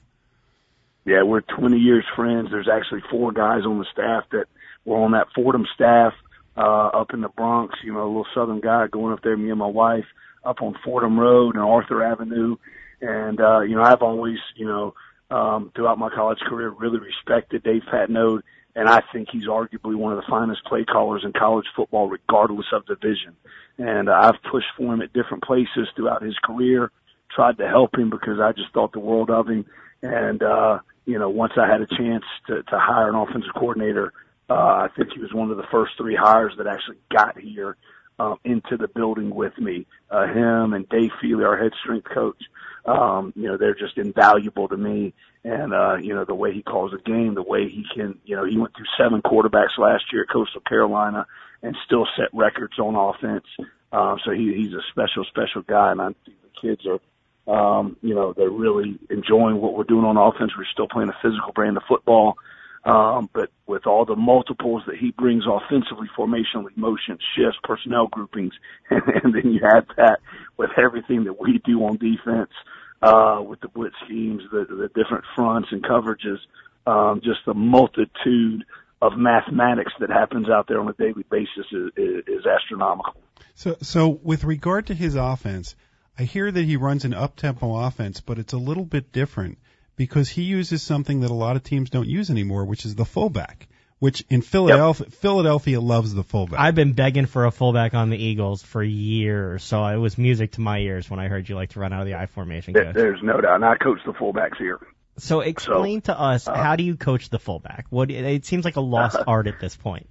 [1.05, 2.51] Yeah, we're 20 years friends.
[2.51, 4.47] There's actually four guys on the staff that
[4.85, 6.13] were on that Fordham staff
[6.57, 7.75] uh, up in the Bronx.
[7.83, 9.37] You know, a little Southern guy going up there.
[9.37, 10.05] Me and my wife
[10.45, 12.57] up on Fordham Road and Arthur Avenue,
[13.01, 14.95] and uh, you know, I've always, you know,
[15.31, 18.43] um, throughout my college career, really respected Dave Patenaude,
[18.77, 22.67] and I think he's arguably one of the finest play callers in college football, regardless
[22.73, 23.37] of division.
[23.79, 26.91] And uh, I've pushed for him at different places throughout his career,
[27.35, 29.67] tried to help him because I just thought the world of him.
[30.03, 34.13] And uh, you know, once I had a chance to, to hire an offensive coordinator,
[34.49, 37.77] uh, I think he was one of the first three hires that actually got here
[38.21, 39.87] um, into the building with me.
[40.11, 42.37] Uh, him and Dave Feely, our head strength coach,
[42.85, 45.15] um, you know, they're just invaluable to me.
[45.43, 48.37] And, uh, you know, the way he calls a game, the way he can, you
[48.37, 51.27] know, he went through seven quarterbacks last year at Coastal Carolina
[51.63, 53.47] and still set records on offense.
[53.91, 55.93] Um, so he, he's a special, special guy.
[55.93, 57.01] And I think the kids are,
[57.51, 60.53] um, you know, they're really enjoying what we're doing on offense.
[60.57, 62.35] We're still playing a physical brand of football.
[62.85, 68.55] Um, but with all the multiples that he brings offensively, formationally, motion, shifts, personnel groupings,
[68.89, 70.21] and, and then you add that
[70.57, 72.51] with everything that we do on defense,
[73.03, 76.39] uh, with the blitz schemes, the, the different fronts and coverages,
[76.87, 78.65] um, just the multitude
[79.03, 83.15] of mathematics that happens out there on a daily basis is, is, is astronomical.
[83.55, 85.75] So, so with regard to his offense,
[86.19, 89.59] I hear that he runs an up-tempo offense, but it's a little bit different
[90.01, 93.05] because he uses something that a lot of teams don't use anymore, which is the
[93.05, 93.69] fullback.
[93.99, 95.15] Which in Philadelphia, yep.
[95.19, 96.59] Philadelphia loves the fullback.
[96.59, 100.53] I've been begging for a fullback on the Eagles for years, so it was music
[100.53, 102.73] to my ears when I heard you like to run out of the I formation.
[102.73, 102.95] Coach.
[102.95, 104.81] There's no doubt, and I coach the fullbacks here.
[105.19, 107.85] So explain so, to us uh, how do you coach the fullback?
[107.91, 110.09] What it seems like a lost uh, art at this point.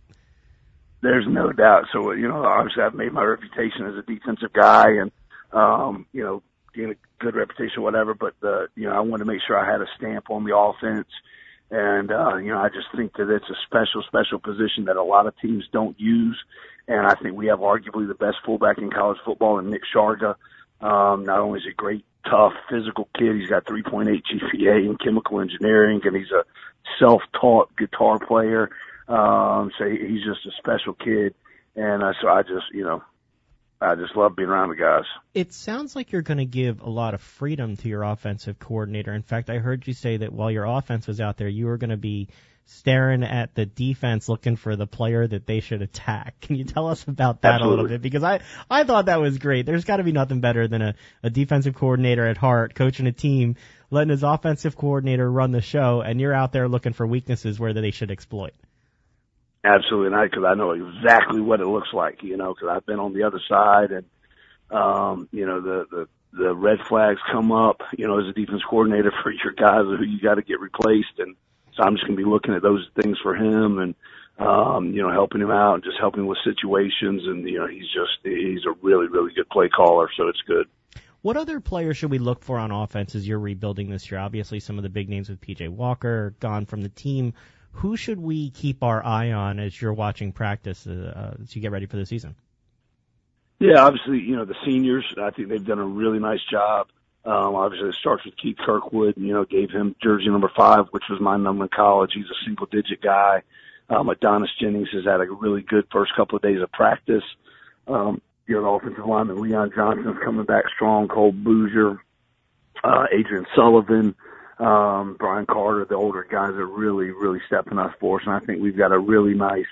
[1.01, 1.85] There's no doubt.
[1.91, 5.11] So you know, obviously I've made my reputation as a defensive guy, and
[5.51, 6.43] um, you know,
[6.75, 8.13] getting a good reputation, whatever.
[8.13, 10.57] But the you know, I wanted to make sure I had a stamp on the
[10.57, 11.07] offense,
[11.72, 15.03] and uh, you know, I just think that it's a special, special position that a
[15.03, 16.38] lot of teams don't use,
[16.88, 20.36] and I think we have arguably the best fullback in college football, in Nick Sharga.
[20.82, 24.97] Um, not only is he a great, tough, physical kid, he's got 3.8 GPA in
[24.97, 26.45] chemical engineering, and he's a
[26.97, 28.70] self-taught guitar player.
[29.07, 31.34] Um, so he's just a special kid,
[31.76, 33.03] and uh, so I just, you know,
[33.82, 35.05] I just love being around the guys.
[35.34, 39.13] It sounds like you're going to give a lot of freedom to your offensive coordinator.
[39.13, 41.77] In fact, I heard you say that while your offense was out there, you were
[41.77, 42.27] going to be
[42.65, 46.39] staring at the defense looking for the player that they should attack.
[46.41, 47.67] Can you tell us about that Absolutely.
[47.67, 48.01] a little bit?
[48.01, 49.65] Because I, I thought that was great.
[49.65, 53.11] There's got to be nothing better than a, a defensive coordinator at heart coaching a
[53.13, 53.55] team,
[53.89, 57.73] letting his offensive coordinator run the show, and you're out there looking for weaknesses where
[57.73, 58.53] they should exploit.
[59.70, 62.99] Absolutely not, because I know exactly what it looks like, you know, because I've been
[62.99, 64.05] on the other side, and
[64.72, 68.63] um, you know the the the red flags come up, you know, as a defense
[68.67, 71.36] coordinator for your guys who you got to get replaced, and
[71.76, 73.95] so I'm just going to be looking at those things for him, and
[74.39, 77.91] um, you know, helping him out and just helping with situations, and you know, he's
[77.93, 80.65] just he's a really really good play caller, so it's good.
[81.22, 84.20] What other players should we look for on offense as you're rebuilding this year?
[84.20, 87.34] Obviously, some of the big names with PJ Walker gone from the team
[87.80, 91.71] who should we keep our eye on as you're watching practice uh, as you get
[91.71, 92.36] ready for the season?
[93.59, 96.88] Yeah, obviously, you know, the seniors, I think they've done a really nice job.
[97.23, 101.03] Um, obviously, it starts with Keith Kirkwood, you know, gave him jersey number five, which
[101.09, 102.11] was my number in college.
[102.13, 103.43] He's a single digit guy.
[103.89, 107.23] Um, Adonis Jennings has had a really good first couple of days of practice.
[107.88, 111.07] Um, you know, the offensive lineman Leon Johnson's coming back strong.
[111.07, 112.01] Cole Boozer,
[112.84, 114.15] uh, Adrian Sullivan,
[114.60, 118.26] um, Brian Carter, the older guys are really, really stepping us for us.
[118.26, 119.68] And I think we've got a really nice,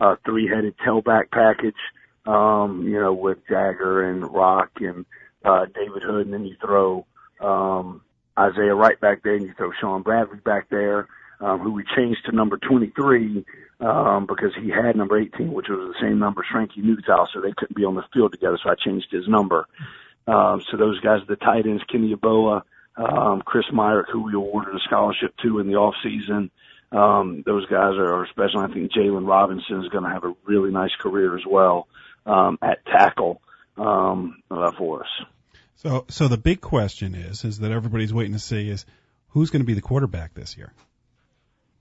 [0.00, 1.76] uh, three-headed tailback package,
[2.26, 5.06] um, you know, with Jagger and Rock and,
[5.44, 6.26] uh, David Hood.
[6.26, 7.06] And then you throw,
[7.40, 8.02] um,
[8.38, 11.08] Isaiah Wright back there and you throw Sean Bradley back there,
[11.40, 13.44] um, who we changed to number 23,
[13.80, 17.40] um, because he had number 18, which was the same number as Frankie Nutile, so
[17.40, 18.58] they couldn't be on the field together.
[18.62, 19.66] So I changed his number.
[20.26, 22.62] Um, so those guys, the tight ends, Kenny Yeboah,
[22.96, 26.50] um, Chris Myrick, who we awarded a scholarship to in the off season.
[26.92, 28.60] Um, those guys are, are special.
[28.60, 31.88] I think Jalen Robinson is going to have a really nice career as well
[32.24, 33.42] um, at tackle
[33.76, 35.08] um, uh, for us.
[35.76, 38.86] So, so the big question is, is that everybody's waiting to see is
[39.28, 40.72] who's going to be the quarterback this year.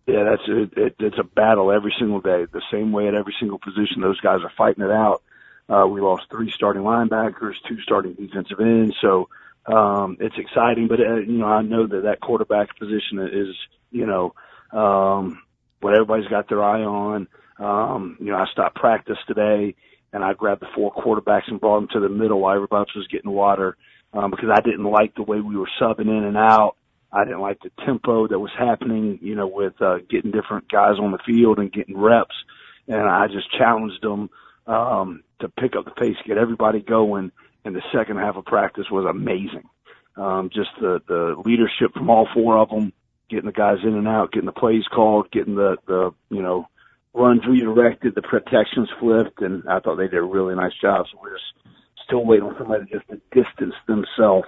[0.07, 0.95] Yeah, that's it, it.
[0.99, 2.45] It's a battle every single day.
[2.51, 5.23] The same way at every single position, those guys are fighting it out.
[5.67, 9.29] Uh, we lost three starting linebackers, two starting defensive ends, so
[9.67, 13.55] um, it's exciting, but uh, you know, I know that that quarterback position is,
[13.91, 14.33] you know,
[14.71, 15.41] um,
[15.81, 17.27] what everybody's got their eye on.
[17.57, 19.75] Um, you know, I stopped practice today
[20.13, 23.07] and I grabbed the four quarterbacks and brought them to the middle while everybody was
[23.07, 23.75] getting water,
[24.13, 26.75] um, because I didn't like the way we were subbing in and out.
[27.11, 30.95] I didn't like the tempo that was happening, you know, with uh, getting different guys
[30.99, 32.35] on the field and getting reps.
[32.87, 34.29] And I just challenged them
[34.67, 37.31] um, to pick up the pace, get everybody going.
[37.65, 39.67] And the second half of practice was amazing.
[40.15, 42.93] Um, just the the leadership from all four of them,
[43.29, 46.67] getting the guys in and out, getting the plays called, getting the the you know
[47.13, 51.05] runs redirected, the protections flipped, and I thought they did a really nice job.
[51.11, 54.47] So we're just still waiting on somebody just to distance themselves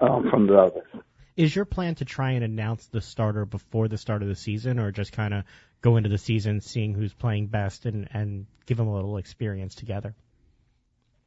[0.00, 0.88] um, from the others.
[1.36, 4.80] Is your plan to try and announce the starter before the start of the season,
[4.80, 5.44] or just kind of
[5.80, 9.76] go into the season seeing who's playing best and and give them a little experience
[9.76, 10.14] together?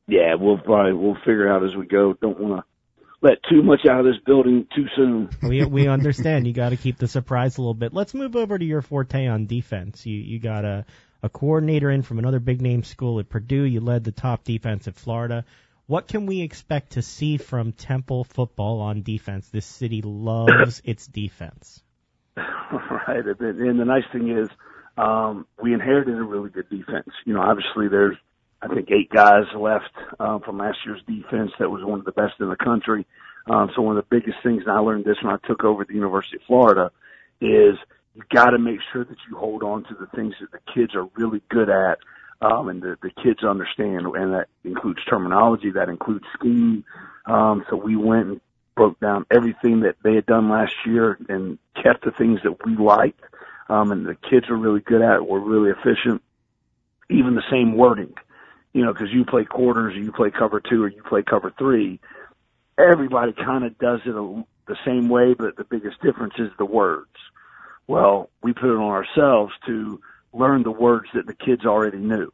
[0.07, 2.13] Yeah, we'll probably we'll figure out as we go.
[2.13, 5.29] Don't want to let too much out of this building too soon.
[5.41, 7.93] we we understand you got to keep the surprise a little bit.
[7.93, 10.05] Let's move over to your forte on defense.
[10.05, 10.85] You you got a
[11.23, 13.63] a coordinator in from another big name school at Purdue.
[13.63, 15.45] You led the top defense at Florida.
[15.85, 19.49] What can we expect to see from Temple football on defense?
[19.49, 21.83] This city loves its defense.
[22.37, 24.49] right, and the nice thing is
[24.97, 27.09] um, we inherited a really good defense.
[27.25, 28.15] You know, obviously there's
[28.61, 32.11] I think eight guys left um, from last year's defense that was one of the
[32.11, 33.05] best in the country.
[33.49, 35.81] Um, so one of the biggest things, and I learned this when I took over
[35.81, 36.91] at the University of Florida,
[37.39, 37.75] is
[38.13, 40.93] you got to make sure that you hold on to the things that the kids
[40.93, 41.97] are really good at,
[42.41, 46.83] um, and the, the kids understand, and that includes terminology, that includes scheme.
[47.25, 48.41] Um, so we went and
[48.75, 52.75] broke down everything that they had done last year and kept the things that we
[52.75, 53.21] liked,
[53.69, 55.25] um, and the kids were really good at.
[55.25, 56.21] Were really efficient.
[57.09, 58.13] Even the same wording
[58.73, 61.53] you know, because you play quarters or you play cover two or you play cover
[61.57, 61.99] three,
[62.77, 66.65] everybody kind of does it a, the same way, but the biggest difference is the
[66.65, 67.09] words.
[67.87, 69.99] Well, we put it on ourselves to
[70.33, 72.31] learn the words that the kids already knew.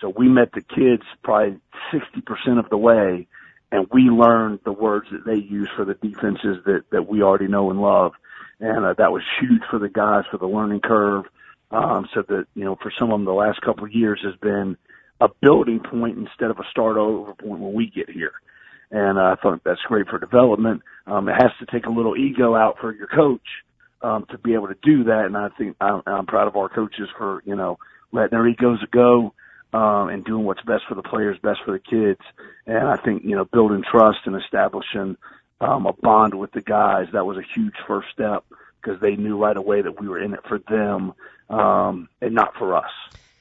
[0.00, 1.58] So we met the kids probably
[1.92, 3.26] 60% of the way
[3.72, 7.48] and we learned the words that they use for the defenses that, that we already
[7.48, 8.12] know and love.
[8.60, 11.24] And uh, that was huge for the guys for the learning curve.
[11.70, 14.36] Um, so that, you know, for some of them, the last couple of years has
[14.36, 14.76] been,
[15.20, 18.32] a building point instead of a start over point when we get here.
[18.90, 20.82] And uh, I thought that's great for development.
[21.06, 23.46] Um, it has to take a little ego out for your coach
[24.02, 25.24] um, to be able to do that.
[25.26, 27.78] And I think I'm, I'm proud of our coaches for you know
[28.12, 29.34] letting their egos go
[29.72, 32.20] um, and doing what's best for the players, best for the kids.
[32.66, 35.16] And I think you know building trust and establishing
[35.60, 38.44] um, a bond with the guys that was a huge first step
[38.80, 41.12] because they knew right away that we were in it for them
[41.48, 42.90] um, and not for us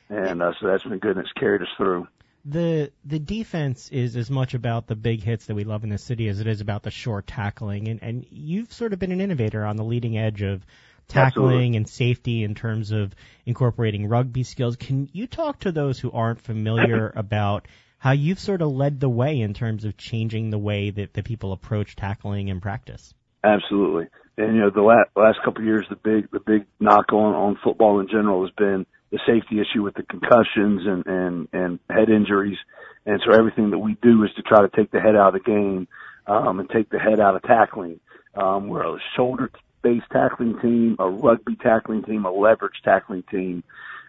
[0.09, 2.07] and uh, so that's been good and it's carried us through.
[2.45, 5.97] The the defense is as much about the big hits that we love in the
[5.97, 9.21] city as it is about the short tackling, and and you've sort of been an
[9.21, 10.63] innovator on the leading edge of
[11.07, 11.77] tackling Absolutely.
[11.77, 13.13] and safety in terms of
[13.45, 14.75] incorporating rugby skills.
[14.75, 19.09] Can you talk to those who aren't familiar about how you've sort of led the
[19.09, 23.13] way in terms of changing the way that, that people approach tackling in practice?
[23.43, 24.07] Absolutely.
[24.37, 27.33] And you know, the last, last couple of years, the big the big knock on
[27.33, 28.85] on football in general has been
[29.15, 32.57] the safety issue with the concussions and, and, and head injuries.
[33.05, 35.41] And so everything that we do is to try to take the head out of
[35.41, 35.87] the game,
[36.27, 37.99] um, and take the head out of tackling.
[38.33, 39.51] Um, we're a shoulder
[39.81, 43.63] based tackling team, a rugby tackling team, a leverage tackling team.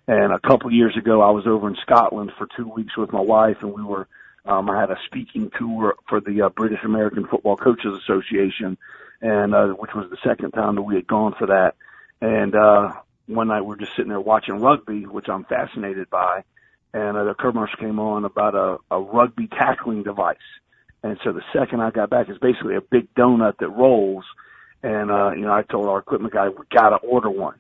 [0.09, 3.21] And a couple years ago, I was over in Scotland for two weeks with my
[3.21, 4.09] wife and we were,
[4.45, 8.79] um, I had a speaking tour for the uh, British American Football Coaches Association,
[9.21, 11.75] and uh, which was the second time that we had gone for that.
[12.21, 12.93] And uh,
[13.27, 16.45] one night we are just sitting there watching rugby, which I'm fascinated by,
[16.95, 20.37] and uh, the commercial came on about a, a rugby tackling device.
[21.03, 24.25] And so the second I got back, it's basically a big donut that rolls.
[24.83, 27.57] And, uh, you know, I told our equipment guy, we gotta order one.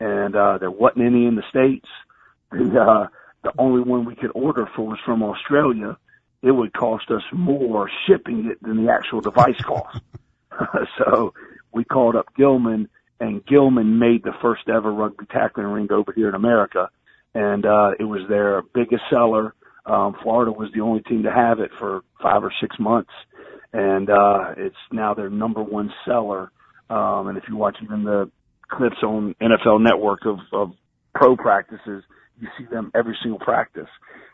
[0.00, 1.88] And, uh, there wasn't any in the States.
[2.50, 3.08] And, uh,
[3.42, 5.96] the only one we could order for was from Australia.
[6.40, 10.00] It would cost us more shipping it than the actual device cost.
[10.98, 11.34] so
[11.72, 12.88] we called up Gilman
[13.20, 16.90] and Gilman made the first ever rugby tackling ring over here in America,
[17.34, 19.54] and uh, it was their biggest seller.
[19.86, 23.10] Um, Florida was the only team to have it for five or six months,
[23.72, 26.50] and uh, it's now their number one seller.
[26.90, 28.30] Um, and if you watch even the
[28.70, 30.72] clips on NFL Network of, of
[31.14, 32.02] pro practices,
[32.40, 33.88] you see them every single practice.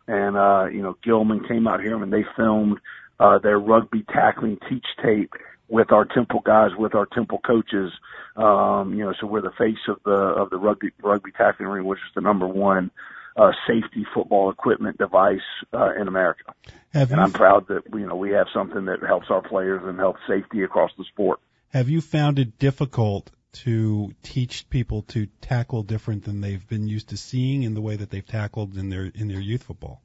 [0.06, 2.78] And uh, you know, Gilman came out here and they filmed
[3.18, 5.32] uh, their rugby tackling teach tape
[5.70, 7.92] with our Temple guys, with our Temple coaches.
[8.36, 11.84] Um, you know, so we're the face of the of the rugby rugby tackling ring,
[11.84, 12.90] which is the number one
[13.36, 15.38] uh, safety football equipment device
[15.72, 16.52] uh, in America.
[16.92, 19.98] Have and I'm proud that you know we have something that helps our players and
[19.98, 21.40] helps safety across the sport.
[21.72, 27.08] have you found it difficult to teach people to tackle different than they've been used
[27.08, 30.00] to seeing in the way that they've tackled in their in their youth football?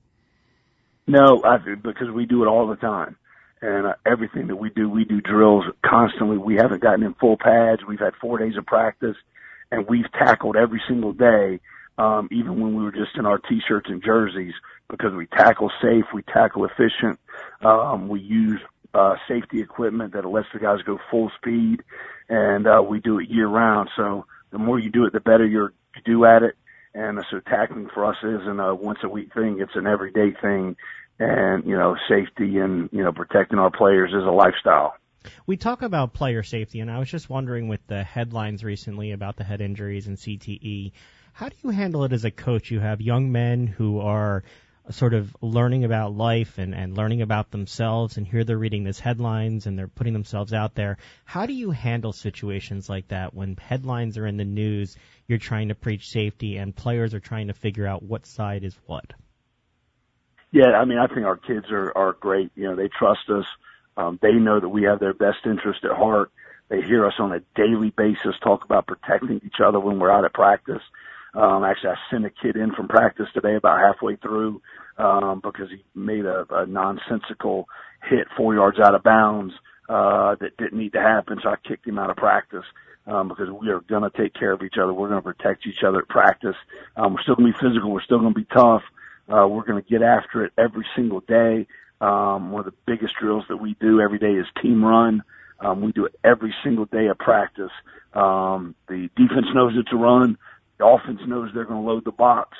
[1.07, 3.15] No, I, because we do it all the time.
[3.65, 6.37] And uh, everything that we do, we do drills constantly.
[6.37, 7.81] We haven't gotten in full pads.
[7.83, 9.17] We've had four days of practice,
[9.71, 11.59] and we've tackled every single day,
[11.97, 14.53] um, even when we were just in our t-shirts and jerseys,
[14.87, 17.19] because we tackle safe, we tackle efficient,
[17.61, 18.61] um, we use
[18.93, 21.81] uh, safety equipment that lets the guys go full speed,
[22.29, 23.89] and uh, we do it year round.
[23.95, 26.55] So the more you do it, the better you're, you do at it.
[26.93, 30.77] And so tackling for us isn't a once a week thing; it's an everyday thing
[31.19, 34.95] and you know safety and you know protecting our players is a lifestyle.
[35.47, 39.37] We talk about player safety, and I was just wondering with the headlines recently about
[39.37, 40.91] the head injuries and CTE,
[41.33, 42.69] how do you handle it as a coach?
[42.69, 44.43] You have young men who are
[44.91, 48.99] sort of learning about life and, and learning about themselves, and here they're reading these
[48.99, 50.97] headlines and they're putting themselves out there.
[51.25, 54.95] How do you handle situations like that when headlines are in the news,
[55.27, 58.77] you're trying to preach safety, and players are trying to figure out what side is
[58.85, 59.11] what?
[60.55, 62.49] Yeah, I mean, I think our kids are are great.
[62.55, 63.43] You know, they trust us.
[63.97, 66.31] Um, they know that we have their best interest at heart.
[66.69, 70.23] They hear us on a daily basis talk about protecting each other when we're out
[70.23, 70.81] at practice.
[71.33, 74.61] Um, actually, I sent a kid in from practice today about halfway through
[74.97, 77.67] um, because he made a, a nonsensical
[78.09, 79.53] hit four yards out of bounds
[79.89, 81.37] uh, that didn't need to happen.
[81.43, 82.63] So I kicked him out of practice
[83.07, 84.93] um, because we are going to take care of each other.
[84.93, 86.55] We're going to protect each other at practice.
[86.95, 87.91] Um, we're still going to be physical.
[87.91, 88.83] We're still going to be tough.
[89.27, 91.67] Uh, we're going to get after it every single day.
[92.01, 95.23] Um, one of the biggest drills that we do every day is team run.
[95.59, 97.71] Um, we do it every single day of practice.
[98.13, 100.37] Um, the defense knows it's a run.
[100.77, 102.57] The offense knows they're going to load the box,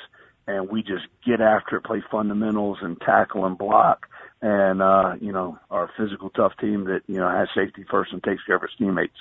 [0.47, 4.07] and we just get after it, play fundamentals, and tackle and block.
[4.47, 8.23] And uh, you know, our physical tough team that you know has safety first and
[8.23, 9.15] takes care of its teammates.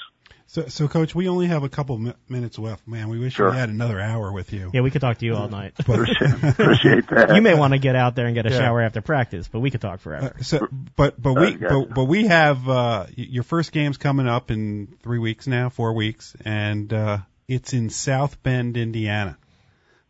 [0.47, 2.87] So, so coach, we only have a couple mi- minutes left.
[2.87, 3.51] Man, we wish Sure.
[3.51, 4.71] we had another hour with you.
[4.75, 5.73] Yeah, we could talk to you all night.
[5.79, 7.35] Appreciate, appreciate that.
[7.35, 8.59] you may want to get out there and get a Yeah.
[8.59, 10.35] shower after practice, but we could talk forever.
[10.39, 11.69] Uh, so, but but we Uh, yeah.
[11.71, 15.95] but, but we have uh, your first game's coming up in three weeks now, four
[15.95, 17.19] weeks, and uh,
[17.49, 19.39] it's in South Bend, Indiana.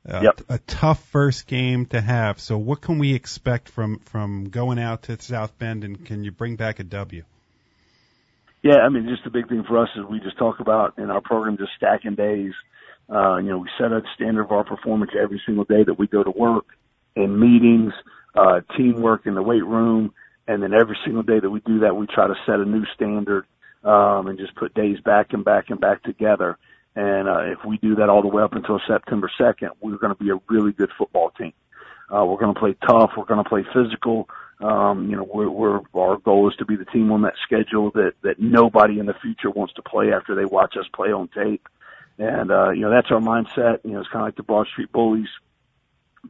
[0.08, 0.40] Uh, Yep.
[0.50, 2.38] A tough first game to have.
[2.38, 6.30] So what can we expect from from going out to South Bend, and can you
[6.30, 7.22] bring back a W?
[8.62, 11.10] Yeah, I mean, just the big thing for us is we just talk about in
[11.10, 12.52] our program just stacking days.
[13.10, 16.06] Uh, you know, we set a standard of our performance every single day that we
[16.06, 16.64] go to work,
[17.14, 17.92] in meetings,
[18.34, 20.14] uh, teamwork in the weight room,
[20.48, 22.84] and then every single day that we do that, we try to set a new
[22.94, 23.44] standard
[23.84, 26.56] um, and just put days back and back and back together.
[26.96, 30.14] And uh, if we do that all the way up until September 2nd, we're going
[30.14, 31.52] to be a really good football team.
[32.14, 33.12] Uh, we're going to play tough.
[33.16, 34.28] We're going to play physical.
[34.60, 37.90] Um, you know, we're, we're, our goal is to be the team on that schedule
[37.92, 41.28] that, that nobody in the future wants to play after they watch us play on
[41.28, 41.66] tape.
[42.18, 43.80] And, uh, you know, that's our mindset.
[43.84, 45.28] You know, it's kind of like the Broad Street Bullies.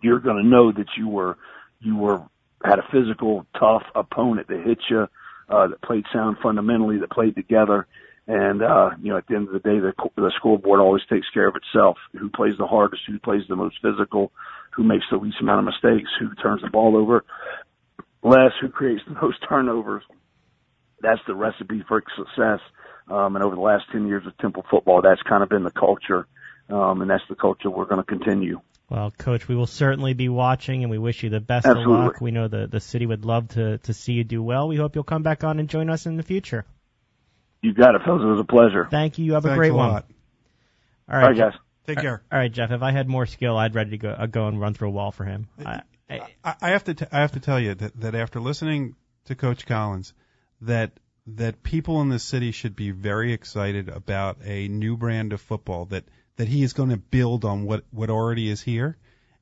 [0.03, 1.37] You're going to know that you were,
[1.81, 2.23] you were,
[2.65, 5.07] had a physical, tough opponent that hit you,
[5.51, 7.87] uh, that played sound fundamentally, that played together.
[8.27, 11.03] And, uh, you know, at the end of the day, the, the school board always
[11.11, 11.99] takes care of itself.
[12.19, 14.33] Who plays the hardest, who plays the most physical,
[14.75, 17.25] who makes the least amount of mistakes, who turns the ball over
[18.25, 20.03] less, who creates the most turnovers.
[21.01, 22.61] That's the recipe for success.
[23.09, 25.71] Um, and over the last 10 years of Temple football, that's kind of been the
[25.71, 26.27] culture.
[26.71, 28.61] Um, and that's the culture we're going to continue.
[28.89, 31.95] Well, Coach, we will certainly be watching, and we wish you the best Absolutely.
[31.95, 32.21] of luck.
[32.21, 34.69] We know the the city would love to to see you do well.
[34.69, 36.67] We hope you'll come back on and join us in the future.
[37.65, 38.23] You got it, fellas.
[38.23, 38.87] It was a pleasure.
[38.91, 39.25] Thank you.
[39.25, 39.89] You have a Thanks great a one.
[39.89, 40.05] lot.
[41.09, 41.61] All All right, right, guys.
[41.87, 42.23] Take care.
[42.31, 42.71] All right, Jeff.
[42.71, 44.91] If I had more skill, I'd ready to go uh, go and run through a
[44.91, 45.49] wall for him.
[45.65, 48.39] I, I, I, I have to t- I have to tell you that, that after
[48.39, 50.13] listening to Coach Collins,
[50.61, 50.93] that
[51.27, 55.87] that people in this city should be very excited about a new brand of football
[55.87, 56.05] that
[56.37, 58.99] that he is going to build on what what already is here,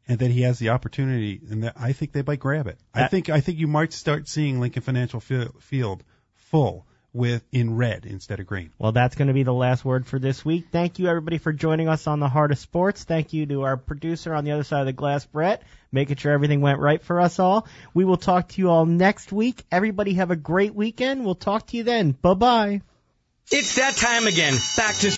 [0.06, 2.78] and that he has the opportunity, and that I think they might grab it.
[2.94, 6.04] I think I think you might start seeing Lincoln Financial Field
[6.34, 8.72] full with in red instead of green.
[8.78, 10.66] Well, that's going to be the last word for this week.
[10.72, 13.04] Thank you, everybody, for joining us on the Heart of Sports.
[13.04, 16.32] Thank you to our producer on the other side of the glass, Brett, making sure
[16.32, 17.66] everything went right for us all.
[17.92, 19.62] We will talk to you all next week.
[19.70, 21.24] Everybody have a great weekend.
[21.24, 22.12] We'll talk to you then.
[22.12, 22.82] Bye bye.
[23.50, 24.54] It's that time again.
[24.78, 25.10] Back to